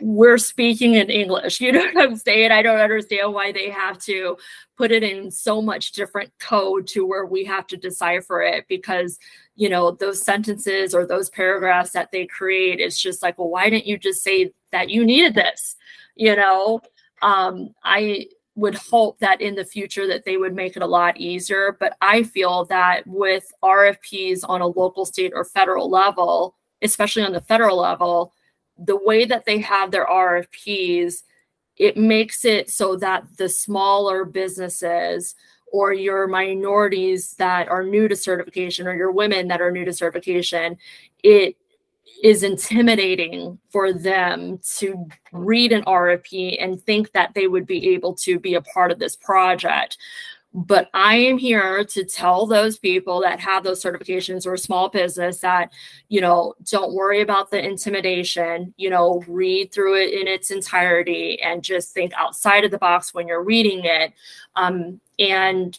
we're 0.00 0.38
speaking 0.38 0.94
in 0.94 1.10
English. 1.10 1.60
You 1.60 1.72
know 1.72 1.80
what 1.92 1.98
I'm 1.98 2.16
saying? 2.16 2.50
I 2.50 2.62
don't 2.62 2.80
understand 2.80 3.32
why 3.32 3.52
they 3.52 3.70
have 3.70 3.98
to 4.00 4.36
put 4.76 4.90
it 4.90 5.02
in 5.02 5.30
so 5.30 5.62
much 5.62 5.92
different 5.92 6.32
code 6.40 6.86
to 6.88 7.06
where 7.06 7.26
we 7.26 7.44
have 7.44 7.66
to 7.68 7.76
decipher 7.76 8.42
it 8.42 8.66
because, 8.68 9.18
you 9.54 9.68
know, 9.68 9.92
those 9.92 10.22
sentences 10.22 10.94
or 10.94 11.06
those 11.06 11.30
paragraphs 11.30 11.90
that 11.92 12.10
they 12.10 12.26
create, 12.26 12.80
it's 12.80 13.00
just 13.00 13.22
like, 13.22 13.38
well, 13.38 13.50
why 13.50 13.70
didn't 13.70 13.86
you 13.86 13.98
just 13.98 14.22
say 14.22 14.52
that 14.72 14.90
you 14.90 15.04
needed 15.04 15.34
this? 15.34 15.76
You 16.16 16.36
know, 16.36 16.80
um, 17.20 17.74
I 17.84 18.26
would 18.54 18.74
hope 18.74 19.18
that 19.20 19.40
in 19.40 19.54
the 19.54 19.64
future 19.64 20.06
that 20.06 20.24
they 20.24 20.36
would 20.36 20.54
make 20.54 20.76
it 20.76 20.82
a 20.82 20.86
lot 20.86 21.16
easier. 21.16 21.76
But 21.78 21.96
I 22.00 22.22
feel 22.22 22.64
that 22.66 23.06
with 23.06 23.50
RFPs 23.62 24.40
on 24.46 24.60
a 24.60 24.66
local, 24.66 25.06
state, 25.06 25.32
or 25.34 25.44
federal 25.44 25.90
level, 25.90 26.56
especially 26.82 27.22
on 27.22 27.32
the 27.32 27.40
federal 27.40 27.78
level, 27.78 28.32
the 28.84 28.96
way 28.96 29.24
that 29.24 29.44
they 29.44 29.58
have 29.60 29.90
their 29.90 30.06
RFPs, 30.06 31.22
it 31.76 31.96
makes 31.96 32.44
it 32.44 32.70
so 32.70 32.96
that 32.96 33.24
the 33.36 33.48
smaller 33.48 34.24
businesses 34.24 35.34
or 35.72 35.92
your 35.92 36.26
minorities 36.26 37.34
that 37.38 37.68
are 37.68 37.82
new 37.82 38.06
to 38.06 38.14
certification 38.14 38.86
or 38.86 38.94
your 38.94 39.10
women 39.10 39.48
that 39.48 39.60
are 39.60 39.70
new 39.70 39.84
to 39.84 39.92
certification, 39.92 40.76
it 41.22 41.56
is 42.22 42.42
intimidating 42.42 43.58
for 43.70 43.92
them 43.92 44.60
to 44.76 45.08
read 45.32 45.72
an 45.72 45.82
RFP 45.84 46.62
and 46.62 46.80
think 46.82 47.10
that 47.12 47.34
they 47.34 47.48
would 47.48 47.66
be 47.66 47.88
able 47.94 48.14
to 48.14 48.38
be 48.38 48.54
a 48.54 48.60
part 48.60 48.92
of 48.92 48.98
this 48.98 49.16
project. 49.16 49.96
But 50.54 50.90
I 50.92 51.16
am 51.16 51.38
here 51.38 51.82
to 51.84 52.04
tell 52.04 52.46
those 52.46 52.78
people 52.78 53.22
that 53.22 53.40
have 53.40 53.64
those 53.64 53.82
certifications 53.82 54.46
or 54.46 54.56
small 54.58 54.90
business 54.90 55.38
that, 55.38 55.72
you 56.08 56.20
know, 56.20 56.54
don't 56.70 56.92
worry 56.92 57.22
about 57.22 57.50
the 57.50 57.64
intimidation, 57.64 58.74
you 58.76 58.90
know, 58.90 59.24
read 59.26 59.72
through 59.72 59.96
it 60.02 60.12
in 60.12 60.28
its 60.28 60.50
entirety 60.50 61.40
and 61.40 61.62
just 61.62 61.94
think 61.94 62.12
outside 62.18 62.64
of 62.64 62.70
the 62.70 62.78
box 62.78 63.14
when 63.14 63.26
you're 63.28 63.42
reading 63.42 63.80
it. 63.84 64.12
Um, 64.54 65.00
and 65.18 65.78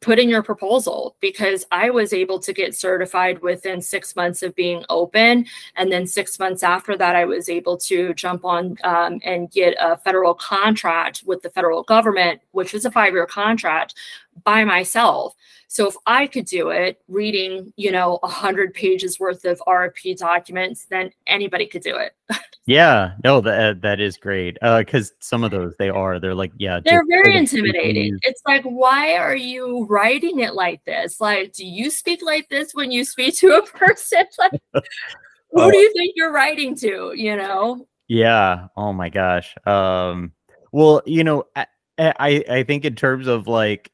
put 0.00 0.18
in 0.18 0.28
your 0.28 0.42
proposal 0.42 1.16
because 1.20 1.66
I 1.70 1.90
was 1.90 2.12
able 2.12 2.38
to 2.40 2.52
get 2.52 2.74
certified 2.74 3.40
within 3.42 3.80
six 3.80 4.16
months 4.16 4.42
of 4.42 4.54
being 4.54 4.84
open. 4.88 5.46
And 5.76 5.90
then 5.90 6.06
six 6.06 6.38
months 6.38 6.62
after 6.62 6.96
that, 6.96 7.16
I 7.16 7.24
was 7.24 7.48
able 7.48 7.76
to 7.78 8.14
jump 8.14 8.44
on 8.44 8.76
um, 8.84 9.20
and 9.24 9.50
get 9.50 9.74
a 9.80 9.96
federal 9.96 10.34
contract 10.34 11.22
with 11.26 11.42
the 11.42 11.50
federal 11.50 11.82
government, 11.82 12.40
which 12.52 12.74
is 12.74 12.84
a 12.84 12.90
five 12.90 13.12
year 13.12 13.26
contract 13.26 13.94
by 14.44 14.64
myself. 14.64 15.34
So 15.68 15.86
if 15.86 15.94
I 16.04 16.26
could 16.26 16.46
do 16.46 16.70
it 16.70 17.00
reading, 17.06 17.72
you 17.76 17.92
know, 17.92 18.18
a 18.24 18.28
hundred 18.28 18.74
pages 18.74 19.20
worth 19.20 19.44
of 19.44 19.62
RFP 19.68 20.16
documents, 20.16 20.86
then 20.90 21.12
anybody 21.28 21.64
could 21.64 21.82
do 21.82 21.96
it. 21.96 22.12
yeah, 22.66 23.12
no, 23.22 23.40
that 23.40 23.80
that 23.82 24.00
is 24.00 24.16
great. 24.16 24.58
Uh, 24.62 24.80
because 24.80 25.12
some 25.20 25.44
of 25.44 25.52
those 25.52 25.74
they 25.78 25.88
are, 25.88 26.18
they're 26.18 26.34
like, 26.34 26.50
yeah, 26.58 26.80
they're 26.84 27.06
very 27.06 27.36
intimidating. 27.36 28.18
It's 28.22 28.42
like, 28.46 28.64
why 28.64 29.14
are 29.14 29.36
you 29.36 29.86
writing 29.86 30.40
it 30.40 30.54
like 30.54 30.84
this? 30.86 31.20
Like, 31.20 31.52
do 31.52 31.64
you 31.64 31.88
speak 31.88 32.20
like 32.20 32.48
this 32.48 32.72
when 32.72 32.90
you 32.90 33.04
speak 33.04 33.36
to 33.36 33.52
a 33.52 33.62
person? 33.78 34.24
Like, 34.38 34.52
who 34.72 34.82
oh. 35.54 35.70
do 35.70 35.78
you 35.78 35.92
think 35.92 36.14
you're 36.16 36.32
writing 36.32 36.74
to? 36.78 37.12
You 37.14 37.36
know? 37.36 37.86
Yeah. 38.08 38.66
Oh 38.76 38.92
my 38.92 39.08
gosh. 39.08 39.54
Um. 39.66 40.32
Well, 40.72 41.02
you 41.06 41.22
know, 41.22 41.44
I 41.54 41.66
I, 41.96 42.44
I 42.50 42.62
think 42.64 42.84
in 42.84 42.96
terms 42.96 43.28
of 43.28 43.46
like 43.46 43.92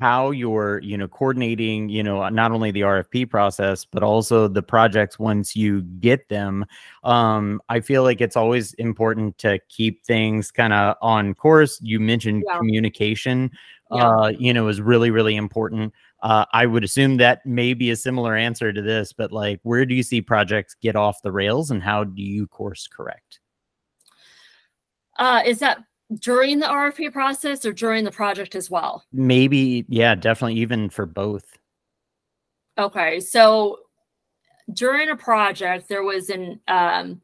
how 0.00 0.30
you're 0.30 0.78
you 0.80 0.96
know 0.96 1.08
coordinating 1.08 1.88
you 1.88 2.02
know 2.02 2.28
not 2.28 2.52
only 2.52 2.70
the 2.70 2.80
rfp 2.80 3.28
process 3.28 3.84
but 3.84 4.02
also 4.02 4.46
the 4.48 4.62
projects 4.62 5.18
once 5.18 5.56
you 5.56 5.82
get 6.00 6.28
them 6.28 6.64
um 7.04 7.60
i 7.68 7.80
feel 7.80 8.02
like 8.02 8.20
it's 8.20 8.36
always 8.36 8.74
important 8.74 9.36
to 9.38 9.58
keep 9.68 10.04
things 10.04 10.50
kind 10.50 10.72
of 10.72 10.96
on 11.02 11.34
course 11.34 11.80
you 11.82 11.98
mentioned 11.98 12.42
yeah. 12.46 12.58
communication 12.58 13.50
yeah. 13.92 14.08
uh 14.08 14.28
you 14.28 14.52
know 14.52 14.68
is 14.68 14.80
really 14.80 15.10
really 15.10 15.36
important 15.36 15.92
uh, 16.22 16.44
I 16.52 16.66
would 16.66 16.84
assume 16.84 17.16
that 17.16 17.44
may 17.46 17.72
be 17.72 17.90
a 17.90 17.96
similar 17.96 18.36
answer 18.36 18.74
to 18.74 18.82
this, 18.82 19.10
but 19.10 19.32
like, 19.32 19.58
where 19.62 19.86
do 19.86 19.94
you 19.94 20.02
see 20.02 20.20
projects 20.20 20.74
get 20.74 20.94
off 20.94 21.22
the 21.22 21.32
rails, 21.32 21.70
and 21.70 21.82
how 21.82 22.04
do 22.04 22.22
you 22.22 22.46
course 22.46 22.86
correct? 22.86 23.40
Uh, 25.18 25.42
is 25.46 25.60
that 25.60 25.78
during 26.18 26.58
the 26.58 26.66
RFP 26.66 27.12
process 27.12 27.64
or 27.64 27.72
during 27.72 28.04
the 28.04 28.10
project 28.10 28.54
as 28.54 28.70
well? 28.70 29.04
Maybe, 29.12 29.84
yeah, 29.88 30.14
definitely 30.14 30.60
even 30.60 30.90
for 30.90 31.06
both. 31.06 31.44
Okay, 32.78 33.20
so 33.20 33.78
during 34.72 35.10
a 35.10 35.16
project, 35.16 35.88
there 35.88 36.02
was 36.02 36.30
an 36.30 36.60
um, 36.68 37.20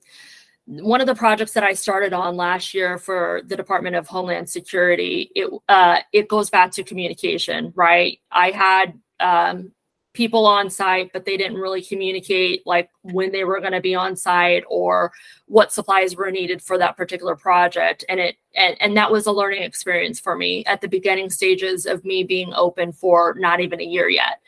one 0.66 1.00
of 1.00 1.06
the 1.06 1.14
projects 1.14 1.52
that 1.52 1.62
I 1.62 1.74
started 1.74 2.12
on 2.12 2.36
last 2.36 2.74
year 2.74 2.98
for 2.98 3.42
the 3.46 3.56
Department 3.56 3.96
of 3.96 4.08
Homeland 4.08 4.50
Security. 4.50 5.30
It 5.34 5.50
uh, 5.68 6.00
it 6.12 6.28
goes 6.28 6.50
back 6.50 6.72
to 6.72 6.82
communication, 6.82 7.72
right? 7.76 8.18
I 8.30 8.50
had 8.50 9.00
um, 9.20 9.72
people 10.16 10.46
on 10.46 10.70
site, 10.70 11.12
but 11.12 11.24
they 11.24 11.36
didn't 11.36 11.58
really 11.58 11.82
communicate 11.82 12.66
like 12.66 12.90
when 13.02 13.30
they 13.30 13.44
were 13.44 13.60
going 13.60 13.72
to 13.72 13.80
be 13.80 13.94
on 13.94 14.16
site 14.16 14.64
or 14.68 15.12
what 15.46 15.72
supplies 15.72 16.16
were 16.16 16.30
needed 16.30 16.62
for 16.62 16.78
that 16.78 16.96
particular 16.96 17.36
project. 17.36 18.04
And 18.08 18.18
it 18.18 18.36
and, 18.54 18.76
and 18.80 18.96
that 18.96 19.12
was 19.12 19.26
a 19.26 19.32
learning 19.32 19.62
experience 19.62 20.18
for 20.18 20.34
me 20.34 20.64
at 20.64 20.80
the 20.80 20.88
beginning 20.88 21.28
stages 21.28 21.84
of 21.84 22.04
me 22.04 22.24
being 22.24 22.54
open 22.54 22.90
for 22.90 23.34
not 23.38 23.60
even 23.60 23.80
a 23.80 23.84
year 23.84 24.08
yet. 24.08 24.40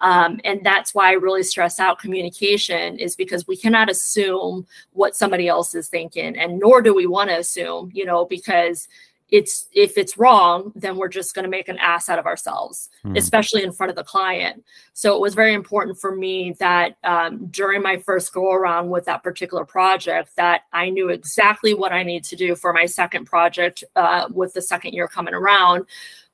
Um, 0.00 0.40
and 0.44 0.64
that's 0.64 0.94
why 0.94 1.08
I 1.08 1.14
really 1.14 1.42
stress 1.42 1.80
out 1.80 1.98
communication 1.98 2.98
is 3.00 3.16
because 3.16 3.48
we 3.48 3.56
cannot 3.56 3.90
assume 3.90 4.64
what 4.92 5.16
somebody 5.16 5.48
else 5.48 5.74
is 5.74 5.88
thinking, 5.88 6.36
and 6.38 6.60
nor 6.60 6.80
do 6.82 6.94
we 6.94 7.06
want 7.06 7.30
to 7.30 7.38
assume, 7.38 7.90
you 7.92 8.04
know, 8.04 8.24
because 8.24 8.86
it's 9.30 9.68
if 9.72 9.98
it's 9.98 10.16
wrong 10.16 10.72
then 10.74 10.96
we're 10.96 11.08
just 11.08 11.34
going 11.34 11.42
to 11.42 11.50
make 11.50 11.68
an 11.68 11.78
ass 11.78 12.08
out 12.08 12.18
of 12.18 12.26
ourselves 12.26 12.88
hmm. 13.02 13.16
especially 13.16 13.62
in 13.62 13.72
front 13.72 13.90
of 13.90 13.96
the 13.96 14.04
client 14.04 14.64
so 14.92 15.14
it 15.14 15.20
was 15.20 15.34
very 15.34 15.54
important 15.54 15.98
for 15.98 16.14
me 16.14 16.54
that 16.58 16.96
um, 17.04 17.46
during 17.48 17.82
my 17.82 17.96
first 17.98 18.32
go 18.32 18.52
around 18.52 18.88
with 18.88 19.04
that 19.04 19.22
particular 19.22 19.64
project 19.64 20.30
that 20.36 20.62
i 20.72 20.88
knew 20.88 21.08
exactly 21.08 21.74
what 21.74 21.92
i 21.92 22.02
need 22.02 22.24
to 22.24 22.36
do 22.36 22.56
for 22.56 22.72
my 22.72 22.86
second 22.86 23.26
project 23.26 23.84
uh, 23.96 24.28
with 24.30 24.52
the 24.54 24.62
second 24.62 24.92
year 24.92 25.08
coming 25.08 25.34
around 25.34 25.84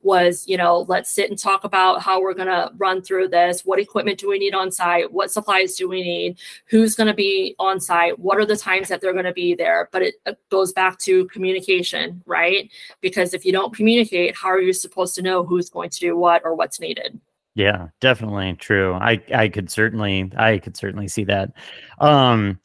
was, 0.05 0.47
you 0.47 0.57
know, 0.57 0.85
let's 0.89 1.11
sit 1.11 1.31
and 1.31 1.39
talk 1.39 1.65
about 1.65 2.03
how 2.03 2.21
we're 2.21 2.35
going 2.35 2.49
to 2.49 2.71
run 2.77 3.03
through 3.03 3.29
this. 3.29 3.65
What 3.65 3.81
equipment 3.81 4.19
do 4.19 4.29
we 4.29 4.39
need 4.39 4.55
on 4.55 4.71
site? 4.71 5.13
What 5.13 5.31
supplies 5.31 5.75
do 5.75 5.89
we 5.89 6.03
need? 6.03 6.39
Who's 6.67 6.95
going 6.95 7.07
to 7.07 7.15
be 7.15 7.57
on 7.59 7.81
site? 7.81 8.19
What 8.19 8.39
are 8.39 8.47
the 8.47 8.57
times 8.57 8.89
that 8.89 9.01
they're 9.01 9.13
going 9.13 9.25
to 9.25 9.33
be 9.33 9.55
there? 9.55 9.89
But 9.93 10.03
it, 10.03 10.15
it 10.27 10.39
goes 10.51 10.73
back 10.73 10.99
to 11.01 11.27
communication, 11.29 12.23
right? 12.27 12.71
Because 13.01 13.35
if 13.35 13.45
you 13.45 13.53
don't 13.53 13.75
communicate, 13.75 14.37
how 14.37 14.49
are 14.49 14.61
you 14.61 14.73
supposed 14.73 15.15
to 15.17 15.23
know 15.23 15.43
who's 15.43 15.71
going 15.71 15.91
to 15.91 15.99
do 15.99 16.17
what 16.17 16.43
or 16.45 16.55
what's 16.55 16.79
needed? 16.79 17.19
Yeah, 17.55 17.89
definitely 18.01 18.55
true. 18.55 18.95
I 18.95 19.23
I 19.33 19.49
could 19.49 19.71
certainly 19.71 20.31
I 20.37 20.59
could 20.59 20.77
certainly 20.77 21.07
see 21.07 21.25
that. 21.25 21.53
Um 22.01 22.59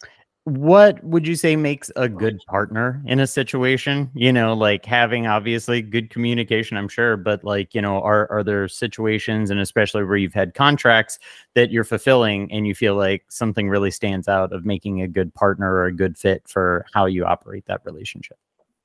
what 0.50 1.04
would 1.04 1.28
you 1.28 1.36
say 1.36 1.56
makes 1.56 1.92
a 1.96 2.10
good 2.10 2.40
partner 2.48 3.02
in 3.06 3.20
a 3.20 3.28
situation 3.28 4.10
you 4.14 4.34
know 4.34 4.54
like 4.54 4.86
having 4.86 5.28
obviously 5.28 5.82
good 5.82 6.10
communication 6.10 6.76
i'm 6.78 6.88
sure 6.88 7.16
but 7.16 7.44
like 7.44 7.74
you 7.74 7.82
know 7.82 8.02
are 8.02 8.30
are 8.32 8.44
there 8.44 8.68
situations 8.68 9.50
and 9.50 9.60
especially 9.60 10.04
where 10.04 10.18
you've 10.18 10.34
had 10.34 10.54
contracts 10.54 11.20
that 11.54 11.72
you're 11.72 11.84
fulfilling 11.84 12.52
and 12.52 12.68
you 12.68 12.76
feel 12.76 12.96
like 12.96 13.24
something 13.30 13.70
really 13.70 13.92
stands 13.92 14.28
out 14.28 14.52
of 14.52 14.66
making 14.66 15.02
a 15.02 15.08
good 15.08 15.34
partner 15.34 15.74
or 15.74 15.86
a 15.86 15.94
good 15.94 16.18
fit 16.18 16.48
for 16.48 16.86
how 16.94 17.06
you 17.06 17.26
operate 17.26 17.66
that 17.66 17.82
relationship 17.86 18.38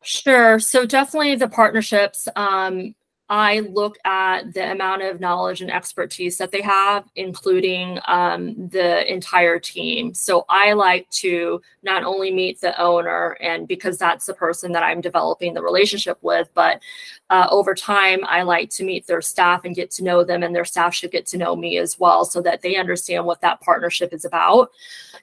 Sure. 0.05 0.59
So 0.59 0.85
definitely 0.85 1.35
the 1.35 1.49
partnerships. 1.49 2.29
Um, 2.37 2.95
I 3.31 3.61
look 3.61 3.97
at 4.05 4.53
the 4.53 4.71
amount 4.71 5.01
of 5.03 5.19
knowledge 5.19 5.63
and 5.63 5.73
expertise 5.73 6.37
that 6.37 6.53
they 6.53 6.61
have, 6.61 7.05
including 7.17 7.99
um, 8.07 8.69
the 8.69 9.11
entire 9.11 9.59
team. 9.59 10.13
So 10.13 10.45
I 10.51 10.75
like 10.75 11.09
to 11.11 11.63
not 11.83 12.05
only 12.05 12.31
meet 12.31 12.61
the 12.61 12.79
owner, 12.79 13.39
and 13.41 13.67
because 13.67 13.97
that's 13.97 14.27
the 14.27 14.35
person 14.35 14.73
that 14.73 14.83
I'm 14.83 15.01
developing 15.01 15.55
the 15.55 15.63
relationship 15.63 16.19
with, 16.21 16.51
but 16.53 16.83
uh, 17.31 17.47
over 17.51 17.75
time, 17.75 18.21
I 18.27 18.43
like 18.43 18.69
to 18.71 18.85
meet 18.85 19.07
their 19.07 19.23
staff 19.23 19.65
and 19.65 19.75
get 19.75 19.91
to 19.93 20.05
know 20.05 20.23
them, 20.23 20.43
and 20.43 20.55
their 20.55 20.67
staff 20.67 20.95
should 20.95 21.11
get 21.11 21.27
to 21.29 21.39
know 21.39 21.57
me 21.57 21.79
as 21.79 21.99
well 21.99 22.27
so 22.27 22.43
that 22.43 22.61
they 22.61 22.77
understand 22.77 23.25
what 23.25 23.41
that 23.41 23.61
partnership 23.63 24.13
is 24.13 24.27
about. 24.27 24.71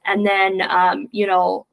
And 0.06 0.26
then, 0.26 0.62
um, 0.64 1.08
you 1.12 1.28
know, 1.28 1.68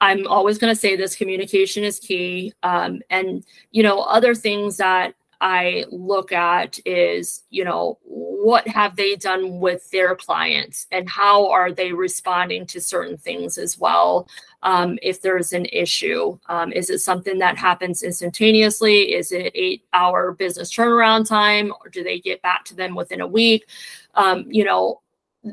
I'm 0.00 0.26
always 0.26 0.58
going 0.58 0.74
to 0.74 0.80
say 0.80 0.96
this 0.96 1.16
communication 1.16 1.84
is 1.84 1.98
key. 1.98 2.52
Um, 2.62 3.02
and, 3.10 3.44
you 3.72 3.82
know, 3.82 4.00
other 4.00 4.34
things 4.34 4.78
that 4.78 5.14
I 5.44 5.84
look 5.90 6.32
at 6.32 6.78
is, 6.86 7.42
you 7.50 7.66
know, 7.66 7.98
what 8.02 8.66
have 8.66 8.96
they 8.96 9.14
done 9.14 9.60
with 9.60 9.90
their 9.90 10.16
clients 10.16 10.86
and 10.90 11.06
how 11.06 11.50
are 11.50 11.70
they 11.70 11.92
responding 11.92 12.64
to 12.68 12.80
certain 12.80 13.18
things 13.18 13.58
as 13.58 13.78
well? 13.78 14.26
Um, 14.62 14.98
if 15.02 15.20
there's 15.20 15.52
an 15.52 15.66
issue, 15.66 16.38
um, 16.48 16.72
is 16.72 16.88
it 16.88 17.00
something 17.00 17.36
that 17.40 17.58
happens 17.58 18.02
instantaneously? 18.02 19.12
Is 19.12 19.32
it 19.32 19.52
eight 19.54 19.84
hour 19.92 20.32
business 20.32 20.74
turnaround 20.74 21.28
time 21.28 21.74
or 21.82 21.90
do 21.90 22.02
they 22.02 22.20
get 22.20 22.40
back 22.40 22.64
to 22.64 22.74
them 22.74 22.94
within 22.94 23.20
a 23.20 23.26
week? 23.26 23.66
Um, 24.14 24.46
you 24.48 24.64
know, 24.64 25.02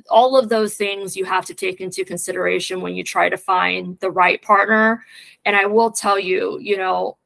all 0.10 0.38
of 0.38 0.48
those 0.48 0.76
things 0.76 1.18
you 1.18 1.26
have 1.26 1.46
to 1.48 1.54
take 1.54 1.82
into 1.82 2.06
consideration 2.06 2.80
when 2.80 2.96
you 2.96 3.04
try 3.04 3.28
to 3.28 3.38
find 3.38 4.00
the 4.00 4.10
right 4.10 4.42
partner. 4.42 5.04
And 5.44 5.54
I 5.54 5.66
will 5.66 5.92
tell 5.92 6.18
you, 6.18 6.60
you 6.62 6.78
know, 6.78 7.18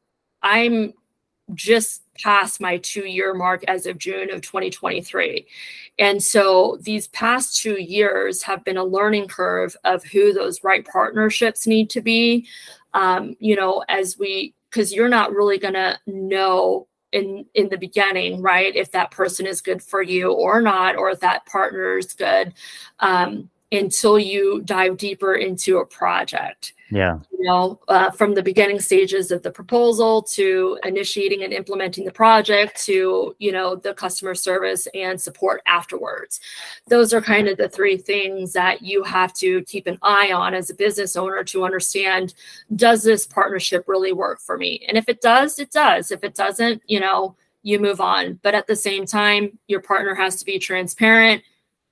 I'm 0.42 0.94
just 1.54 2.02
past 2.22 2.60
my 2.60 2.78
two 2.78 3.06
year 3.06 3.34
mark 3.34 3.64
as 3.68 3.86
of 3.86 3.98
June 3.98 4.32
of 4.32 4.42
2023. 4.42 5.46
And 6.00 6.22
so 6.22 6.78
these 6.82 7.08
past 7.10 7.62
two 7.62 7.82
years 7.82 8.42
have 8.44 8.64
been 8.64 8.78
a 8.78 8.84
learning 8.84 9.28
curve 9.28 9.76
of 9.84 10.04
who 10.04 10.34
those 10.34 10.64
right 10.64 10.86
partnerships 10.86 11.68
need 11.68 11.90
to 11.92 12.02
be. 12.02 12.48
Um, 12.94 13.36
you 13.40 13.56
know, 13.56 13.84
as 13.90 14.18
we, 14.18 14.56
because 14.70 14.94
you're 14.94 15.10
not 15.10 15.34
really 15.34 15.58
going 15.58 15.74
to 15.74 16.00
know 16.08 16.88
in 17.12 17.46
in 17.54 17.70
the 17.70 17.78
beginning 17.78 18.42
right 18.42 18.76
if 18.76 18.92
that 18.92 19.10
person 19.10 19.46
is 19.48 19.62
good 19.62 19.82
for 19.82 20.02
you 20.02 20.34
or 20.34 20.60
not 20.60 20.98
or 20.98 21.10
if 21.10 21.20
that 21.22 21.46
partner 21.46 21.98
is 21.98 22.14
good 22.14 22.54
um, 23.00 23.50
until 23.78 24.18
you 24.18 24.62
dive 24.66 24.98
deeper 24.98 25.36
into 25.36 25.78
a 25.78 25.86
project 25.86 26.74
yeah. 26.92 27.20
You 27.32 27.44
know, 27.44 27.80
uh, 27.88 28.12
from 28.12 28.36
the 28.36 28.44
beginning 28.44 28.80
stages 28.80 29.32
of 29.32 29.42
the 29.42 29.52
proposal 29.52 30.22
to 30.22 30.80
initiating 30.84 31.44
and 31.44 31.52
implementing 31.52 32.06
the 32.06 32.12
project 32.12 32.84
to, 32.86 33.36
you 33.40 33.52
know, 33.52 33.76
the 33.76 33.94
customer 33.94 34.36
service 34.36 34.88
and 34.94 35.20
support 35.20 35.62
afterwards. 35.66 36.40
Those 36.88 37.12
are 37.12 37.22
kind 37.22 37.48
of 37.48 37.58
the 37.58 37.70
three 37.70 37.98
things 37.98 38.54
that 38.54 38.84
you 38.84 39.04
have 39.04 39.34
to 39.36 39.64
keep 39.64 39.88
an 39.88 39.98
eye 40.04 40.32
on 40.32 40.54
as 40.54 40.70
a 40.70 40.76
business 40.76 41.16
owner 41.16 41.44
to 41.46 41.66
understand 41.66 42.36
does 42.76 43.04
this 43.04 43.26
partnership 43.26 43.86
really 43.88 44.14
work 44.14 44.40
for 44.40 44.58
me? 44.58 44.86
And 44.88 44.96
if 44.98 45.10
it 45.10 45.22
does, 45.22 45.58
it 45.58 45.72
does. 45.72 46.12
If 46.12 46.24
it 46.24 46.36
doesn't, 46.36 46.84
you 46.86 47.00
know, 47.00 47.36
you 47.64 47.80
move 47.80 48.00
on. 48.00 48.40
But 48.44 48.54
at 48.54 48.68
the 48.68 48.76
same 48.76 49.08
time, 49.08 49.58
your 49.68 49.82
partner 49.82 50.14
has 50.14 50.36
to 50.36 50.46
be 50.46 50.60
transparent, 50.60 51.42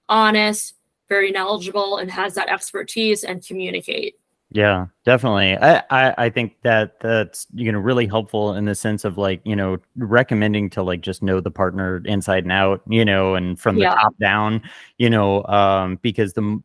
honest, 0.07 0.75
very 1.09 1.31
knowledgeable, 1.31 1.97
and 1.97 2.09
has 2.11 2.35
that 2.35 2.49
expertise 2.49 3.23
and 3.23 3.45
communicate. 3.45 4.15
Yeah, 4.53 4.85
definitely. 5.03 5.57
I, 5.57 5.81
I, 5.89 6.13
I 6.25 6.29
think 6.29 6.57
that 6.61 6.99
that's 6.99 7.47
you 7.55 7.71
know 7.71 7.79
really 7.79 8.05
helpful 8.05 8.53
in 8.53 8.65
the 8.65 8.75
sense 8.75 9.03
of 9.03 9.17
like 9.17 9.41
you 9.45 9.55
know 9.55 9.79
recommending 9.95 10.69
to 10.71 10.83
like 10.83 11.01
just 11.01 11.23
know 11.23 11.39
the 11.39 11.49
partner 11.49 12.03
inside 12.05 12.43
and 12.43 12.51
out, 12.51 12.83
you 12.87 13.03
know, 13.03 13.33
and 13.33 13.59
from 13.59 13.77
the 13.77 13.81
yeah. 13.81 13.95
top 13.95 14.15
down, 14.19 14.61
you 14.99 15.09
know, 15.09 15.43
um, 15.45 15.97
because 16.03 16.33
the 16.33 16.61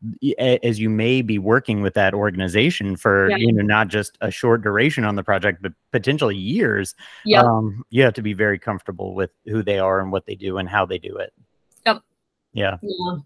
as 0.63 0.79
you 0.79 0.87
may 0.87 1.23
be 1.23 1.39
working 1.39 1.81
with 1.81 1.95
that 1.95 2.13
organization 2.13 2.95
for 2.95 3.31
yeah. 3.31 3.37
you 3.37 3.51
know 3.51 3.63
not 3.63 3.87
just 3.87 4.19
a 4.21 4.29
short 4.29 4.61
duration 4.61 5.03
on 5.03 5.15
the 5.15 5.23
project, 5.23 5.63
but 5.63 5.73
potentially 5.91 6.37
years. 6.37 6.93
Yeah. 7.25 7.41
Um, 7.41 7.83
you 7.89 8.03
have 8.03 8.13
to 8.13 8.21
be 8.21 8.33
very 8.33 8.59
comfortable 8.59 9.15
with 9.15 9.31
who 9.45 9.63
they 9.63 9.79
are 9.79 9.99
and 9.99 10.11
what 10.11 10.27
they 10.27 10.35
do 10.35 10.59
and 10.59 10.69
how 10.69 10.85
they 10.85 10.99
do 10.99 11.17
it. 11.17 11.33
Yep. 11.87 12.03
Yeah. 12.53 12.77
Yeah. 12.83 13.17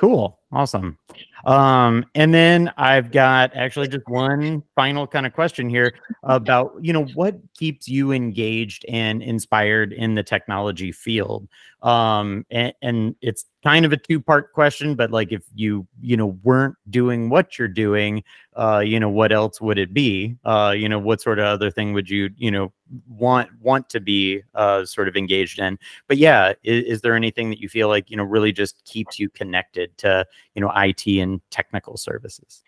Cool. 0.00 0.40
Awesome. 0.50 0.96
Um, 1.44 2.06
and 2.14 2.32
then 2.32 2.72
I've 2.78 3.12
got 3.12 3.54
actually 3.54 3.86
just 3.86 4.08
one 4.08 4.62
final 4.74 5.06
kind 5.06 5.26
of 5.26 5.34
question 5.34 5.68
here 5.68 5.92
about, 6.22 6.72
you 6.80 6.94
know, 6.94 7.04
what 7.04 7.38
keeps 7.54 7.86
you 7.86 8.10
engaged 8.10 8.86
and 8.88 9.22
inspired 9.22 9.92
in 9.92 10.14
the 10.14 10.22
technology 10.22 10.90
field? 10.90 11.48
Um, 11.82 12.46
and, 12.50 12.72
and 12.80 13.14
it's 13.20 13.44
kind 13.62 13.84
of 13.84 13.92
a 13.92 13.98
two 13.98 14.22
part 14.22 14.54
question, 14.54 14.94
but 14.94 15.10
like 15.10 15.32
if 15.32 15.42
you, 15.54 15.86
you 16.00 16.16
know, 16.16 16.38
weren't 16.44 16.76
doing 16.88 17.28
what 17.28 17.58
you're 17.58 17.68
doing, 17.68 18.24
uh, 18.56 18.82
you 18.82 18.98
know, 18.98 19.10
what 19.10 19.32
else 19.32 19.60
would 19.60 19.78
it 19.78 19.92
be? 19.92 20.34
Uh, 20.46 20.74
you 20.74 20.88
know, 20.88 20.98
what 20.98 21.20
sort 21.20 21.38
of 21.38 21.44
other 21.44 21.70
thing 21.70 21.92
would 21.92 22.08
you, 22.08 22.30
you 22.38 22.50
know, 22.50 22.72
want 23.08 23.48
want 23.60 23.88
to 23.88 24.00
be 24.00 24.42
uh 24.54 24.84
sort 24.84 25.06
of 25.06 25.16
engaged 25.16 25.58
in 25.60 25.78
but 26.08 26.16
yeah 26.16 26.52
is, 26.64 26.84
is 26.84 27.00
there 27.02 27.14
anything 27.14 27.48
that 27.50 27.60
you 27.60 27.68
feel 27.68 27.88
like 27.88 28.10
you 28.10 28.16
know 28.16 28.24
really 28.24 28.52
just 28.52 28.84
keeps 28.84 29.18
you 29.18 29.28
connected 29.28 29.96
to 29.98 30.24
you 30.54 30.60
know 30.60 30.72
IT 30.74 31.06
and 31.06 31.40
technical 31.50 31.96
services? 31.96 32.62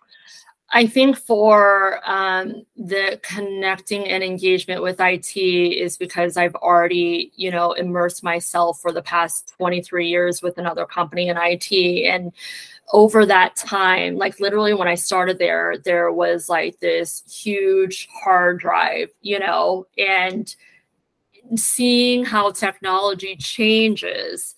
I 0.75 0.87
think 0.87 1.19
for 1.19 2.01
um, 2.09 2.65
the 2.77 3.21
connecting 3.23 4.09
and 4.09 4.25
engagement 4.25 4.83
with 4.83 5.01
IT 5.01 5.37
is 5.37 5.99
because 5.99 6.39
I've 6.39 6.55
already, 6.55 7.31
you 7.37 7.51
know, 7.51 7.73
immersed 7.73 8.25
myself 8.25 8.81
for 8.81 8.91
the 8.91 9.03
past 9.03 9.53
23 9.59 10.09
years 10.09 10.41
with 10.41 10.57
another 10.57 10.87
company 10.87 11.29
in 11.29 11.37
IT. 11.39 12.07
And 12.07 12.33
over 12.95 13.27
that 13.27 13.55
time, 13.55 14.17
like 14.17 14.41
literally 14.41 14.73
when 14.73 14.89
I 14.89 14.95
started 14.95 15.39
there, 15.39 15.77
there 15.85 16.11
was 16.11 16.49
like 16.49 16.79
this 16.81 17.23
huge 17.31 18.09
hard 18.11 18.59
drive, 18.59 19.11
you 19.21 19.39
know, 19.39 19.87
and 19.99 20.57
seeing 21.55 22.25
how 22.25 22.51
technology 22.51 23.37
changes 23.37 24.55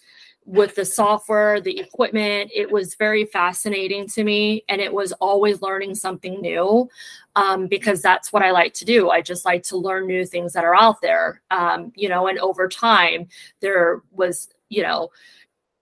with 0.46 0.74
the 0.74 0.84
software, 0.84 1.60
the 1.60 1.78
equipment. 1.78 2.50
It 2.54 2.70
was 2.70 2.94
very 2.96 3.24
fascinating 3.24 4.06
to 4.08 4.24
me, 4.24 4.64
and 4.68 4.80
it 4.80 4.92
was 4.92 5.12
always 5.12 5.62
learning 5.62 5.94
something 5.94 6.40
new 6.40 6.88
um, 7.36 7.66
because 7.66 8.02
that's 8.02 8.32
what 8.32 8.42
I 8.42 8.50
like 8.50 8.74
to 8.74 8.84
do. 8.84 9.10
I 9.10 9.22
just 9.22 9.44
like 9.44 9.62
to 9.64 9.76
learn 9.76 10.06
new 10.06 10.26
things 10.26 10.52
that 10.52 10.64
are 10.64 10.74
out 10.74 11.00
there, 11.00 11.40
um, 11.50 11.92
you 11.94 12.08
know. 12.08 12.26
And 12.26 12.38
over 12.38 12.68
time, 12.68 13.28
there 13.60 14.02
was, 14.12 14.48
you 14.68 14.82
know, 14.82 15.10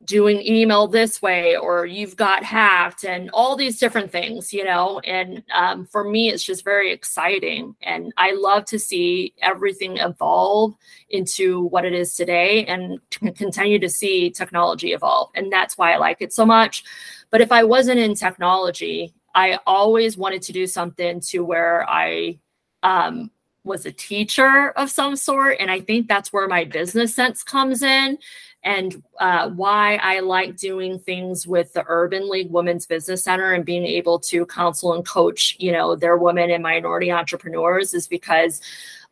doing 0.04 0.44
email 0.46 0.88
this 0.88 1.22
way 1.22 1.56
or 1.56 1.86
you've 1.86 2.16
got 2.16 2.42
hacked 2.42 3.04
and 3.04 3.30
all 3.32 3.56
these 3.56 3.78
different 3.78 4.10
things 4.10 4.52
you 4.52 4.64
know? 4.64 5.00
And 5.04 5.42
um, 5.54 5.86
for 5.86 6.04
me 6.04 6.28
it's 6.28 6.42
just 6.42 6.64
very 6.64 6.92
exciting 6.92 7.74
and 7.82 8.12
i 8.16 8.32
love 8.32 8.64
to 8.66 8.78
see 8.78 9.34
everything 9.40 9.98
evolve 9.98 10.74
into 11.10 11.62
what 11.66 11.84
it 11.84 11.92
is 11.92 12.14
today 12.14 12.64
and 12.66 12.98
to 13.10 13.32
continue 13.32 13.78
to 13.78 13.88
see 13.88 14.30
technology 14.30 14.92
evolve 14.92 15.30
and 15.34 15.52
that's 15.52 15.78
why 15.78 15.92
i 15.92 15.96
like 15.96 16.18
it 16.20 16.32
so 16.32 16.44
much. 16.44 16.84
But 17.30 17.40
if 17.40 17.52
i 17.52 17.64
wasn't 17.64 18.00
in 18.00 18.14
technology 18.14 19.14
i 19.34 19.58
always 19.66 20.16
wanted 20.16 20.42
to 20.42 20.52
do 20.52 20.66
something 20.66 21.20
to 21.20 21.40
where 21.44 21.88
i 21.88 22.38
um, 22.82 23.30
was 23.64 23.86
a 23.86 23.92
teacher 23.92 24.70
of 24.70 24.90
some 24.90 25.16
sort 25.16 25.56
and 25.60 25.70
i 25.70 25.80
think 25.80 26.08
that's 26.08 26.32
where 26.32 26.48
my 26.48 26.64
business 26.64 27.14
sense 27.14 27.42
comes 27.42 27.82
in 27.82 28.18
and 28.64 29.02
uh, 29.18 29.48
why 29.50 29.96
I 29.96 30.20
like 30.20 30.56
doing 30.56 30.98
things 30.98 31.46
with 31.46 31.72
the 31.72 31.84
Urban 31.88 32.30
League 32.30 32.50
Women's 32.50 32.86
Business 32.86 33.24
Center 33.24 33.52
and 33.54 33.64
being 33.64 33.84
able 33.84 34.20
to 34.20 34.46
counsel 34.46 34.94
and 34.94 35.04
coach, 35.04 35.56
you 35.58 35.72
know, 35.72 35.96
their 35.96 36.16
women 36.16 36.50
and 36.50 36.62
minority 36.62 37.10
entrepreneurs 37.10 37.92
is 37.92 38.06
because 38.06 38.60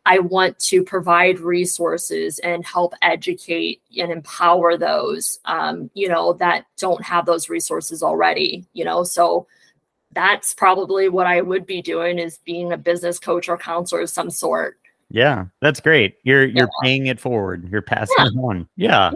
I 0.06 0.20
want 0.20 0.58
to 0.60 0.84
provide 0.84 1.40
resources 1.40 2.38
and 2.40 2.64
help 2.64 2.94
educate 3.02 3.82
and 3.98 4.10
empower 4.10 4.76
those, 4.76 5.40
um, 5.44 5.90
you 5.94 6.08
know, 6.08 6.32
that 6.34 6.64
don't 6.78 7.02
have 7.04 7.26
those 7.26 7.48
resources 7.48 8.02
already, 8.02 8.66
you 8.72 8.84
know, 8.84 9.02
so 9.04 9.46
that's 10.12 10.54
probably 10.54 11.08
what 11.08 11.26
I 11.26 11.40
would 11.40 11.66
be 11.66 11.82
doing 11.82 12.18
is 12.18 12.38
being 12.44 12.72
a 12.72 12.76
business 12.76 13.18
coach 13.18 13.48
or 13.48 13.56
counselor 13.56 14.02
of 14.02 14.10
some 14.10 14.30
sort. 14.30 14.78
Yeah, 15.10 15.46
that's 15.60 15.80
great. 15.80 16.18
You're 16.22 16.44
you're 16.44 16.68
yeah. 16.68 16.82
paying 16.82 17.06
it 17.06 17.18
forward. 17.18 17.68
You're 17.70 17.82
passing 17.82 18.14
yeah. 18.18 18.26
it 18.26 18.36
on. 18.36 18.68
Yeah. 18.76 19.10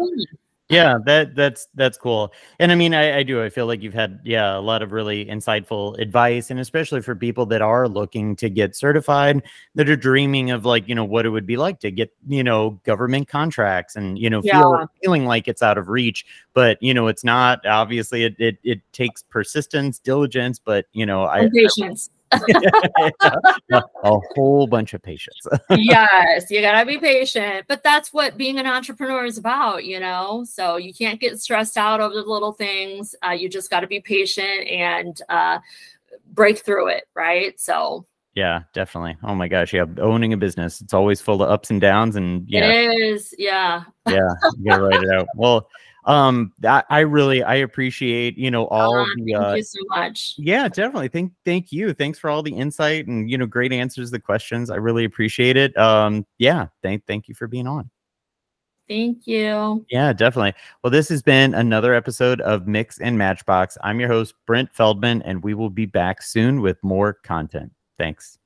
Yeah, 0.74 0.98
that 1.06 1.34
that's 1.34 1.68
that's 1.74 1.96
cool. 1.96 2.32
And 2.58 2.72
I 2.72 2.74
mean, 2.74 2.94
I, 2.94 3.18
I 3.18 3.22
do. 3.22 3.42
I 3.42 3.48
feel 3.48 3.66
like 3.66 3.82
you've 3.82 3.94
had 3.94 4.20
yeah 4.24 4.56
a 4.56 4.60
lot 4.60 4.82
of 4.82 4.92
really 4.92 5.24
insightful 5.26 5.98
advice, 5.98 6.50
and 6.50 6.60
especially 6.60 7.00
for 7.00 7.14
people 7.14 7.46
that 7.46 7.62
are 7.62 7.88
looking 7.88 8.36
to 8.36 8.50
get 8.50 8.76
certified, 8.76 9.42
that 9.74 9.88
are 9.88 9.96
dreaming 9.96 10.50
of 10.50 10.64
like 10.64 10.88
you 10.88 10.94
know 10.94 11.04
what 11.04 11.26
it 11.26 11.30
would 11.30 11.46
be 11.46 11.56
like 11.56 11.80
to 11.80 11.90
get 11.90 12.12
you 12.26 12.44
know 12.44 12.80
government 12.84 13.28
contracts, 13.28 13.96
and 13.96 14.18
you 14.18 14.28
know 14.30 14.40
yeah. 14.44 14.60
feel, 14.60 14.86
feeling 15.02 15.26
like 15.26 15.48
it's 15.48 15.62
out 15.62 15.78
of 15.78 15.88
reach, 15.88 16.26
but 16.52 16.82
you 16.82 16.94
know 16.94 17.08
it's 17.08 17.24
not. 17.24 17.64
Obviously, 17.66 18.24
it 18.24 18.34
it, 18.38 18.58
it 18.64 18.80
takes 18.92 19.22
persistence, 19.22 19.98
diligence, 19.98 20.58
but 20.58 20.86
you 20.92 21.06
know 21.06 21.24
I 21.24 21.48
patience. 21.54 22.10
a 22.32 23.80
whole 24.02 24.66
bunch 24.66 24.94
of 24.94 25.02
patience. 25.02 25.46
yes, 25.70 26.50
you 26.50 26.60
gotta 26.60 26.86
be 26.86 26.98
patient. 26.98 27.66
But 27.68 27.82
that's 27.82 28.12
what 28.12 28.36
being 28.36 28.58
an 28.58 28.66
entrepreneur 28.66 29.24
is 29.24 29.38
about, 29.38 29.84
you 29.84 30.00
know. 30.00 30.44
So 30.44 30.76
you 30.76 30.92
can't 30.92 31.20
get 31.20 31.40
stressed 31.40 31.76
out 31.76 32.00
over 32.00 32.14
the 32.14 32.22
little 32.22 32.52
things. 32.52 33.14
Uh, 33.26 33.30
you 33.30 33.48
just 33.48 33.70
got 33.70 33.80
to 33.80 33.86
be 33.86 34.00
patient 34.00 34.68
and 34.68 35.20
uh, 35.28 35.58
break 36.32 36.58
through 36.58 36.88
it, 36.88 37.04
right? 37.14 37.58
So. 37.58 38.06
Yeah, 38.34 38.62
definitely. 38.72 39.16
Oh 39.22 39.36
my 39.36 39.46
gosh, 39.46 39.72
yeah, 39.72 39.84
owning 39.98 40.32
a 40.32 40.36
business, 40.36 40.80
it's 40.80 40.92
always 40.92 41.20
full 41.20 41.40
of 41.40 41.48
ups 41.48 41.70
and 41.70 41.80
downs, 41.80 42.16
and 42.16 42.44
yeah, 42.48 42.68
it 42.68 43.00
is. 43.00 43.32
Yeah. 43.38 43.84
yeah, 44.08 44.28
you 44.58 44.64
gotta 44.64 44.82
write 44.82 45.04
it 45.04 45.10
out. 45.14 45.28
Well, 45.36 45.68
um 46.06 46.52
that 46.58 46.84
i 46.90 47.00
really 47.00 47.42
i 47.42 47.54
appreciate 47.54 48.36
you 48.36 48.50
know 48.50 48.66
all 48.68 48.96
uh, 48.96 49.06
the 49.24 49.34
uh, 49.34 49.44
thank 49.44 49.56
you 49.56 49.62
so 49.62 49.80
much 49.88 50.34
yeah 50.38 50.68
definitely 50.68 51.08
thank 51.08 51.32
thank 51.44 51.72
you 51.72 51.92
thanks 51.92 52.18
for 52.18 52.28
all 52.30 52.42
the 52.42 52.54
insight 52.54 53.06
and 53.06 53.30
you 53.30 53.38
know 53.38 53.46
great 53.46 53.72
answers 53.72 54.08
to 54.08 54.12
the 54.12 54.20
questions 54.20 54.70
i 54.70 54.76
really 54.76 55.04
appreciate 55.04 55.56
it 55.56 55.76
um 55.78 56.26
yeah 56.38 56.66
thank 56.82 57.04
thank 57.06 57.28
you 57.28 57.34
for 57.34 57.46
being 57.46 57.66
on 57.66 57.90
Thank 58.88 59.26
you. 59.26 59.84
Yeah, 59.88 60.12
definitely. 60.12 60.54
Well, 60.82 60.90
this 60.90 61.08
has 61.08 61.22
been 61.22 61.54
another 61.54 61.94
episode 61.94 62.40
of 62.42 62.66
Mix 62.66 63.00
and 63.00 63.16
Matchbox. 63.16 63.78
I'm 63.82 63.98
your 63.98 64.10
host, 64.10 64.34
Brent 64.46 64.74
Feldman, 64.74 65.22
and 65.22 65.42
we 65.42 65.54
will 65.54 65.70
be 65.70 65.86
back 65.86 66.20
soon 66.20 66.60
with 66.60 66.82
more 66.82 67.14
content. 67.14 67.72
Thanks. 67.98 68.38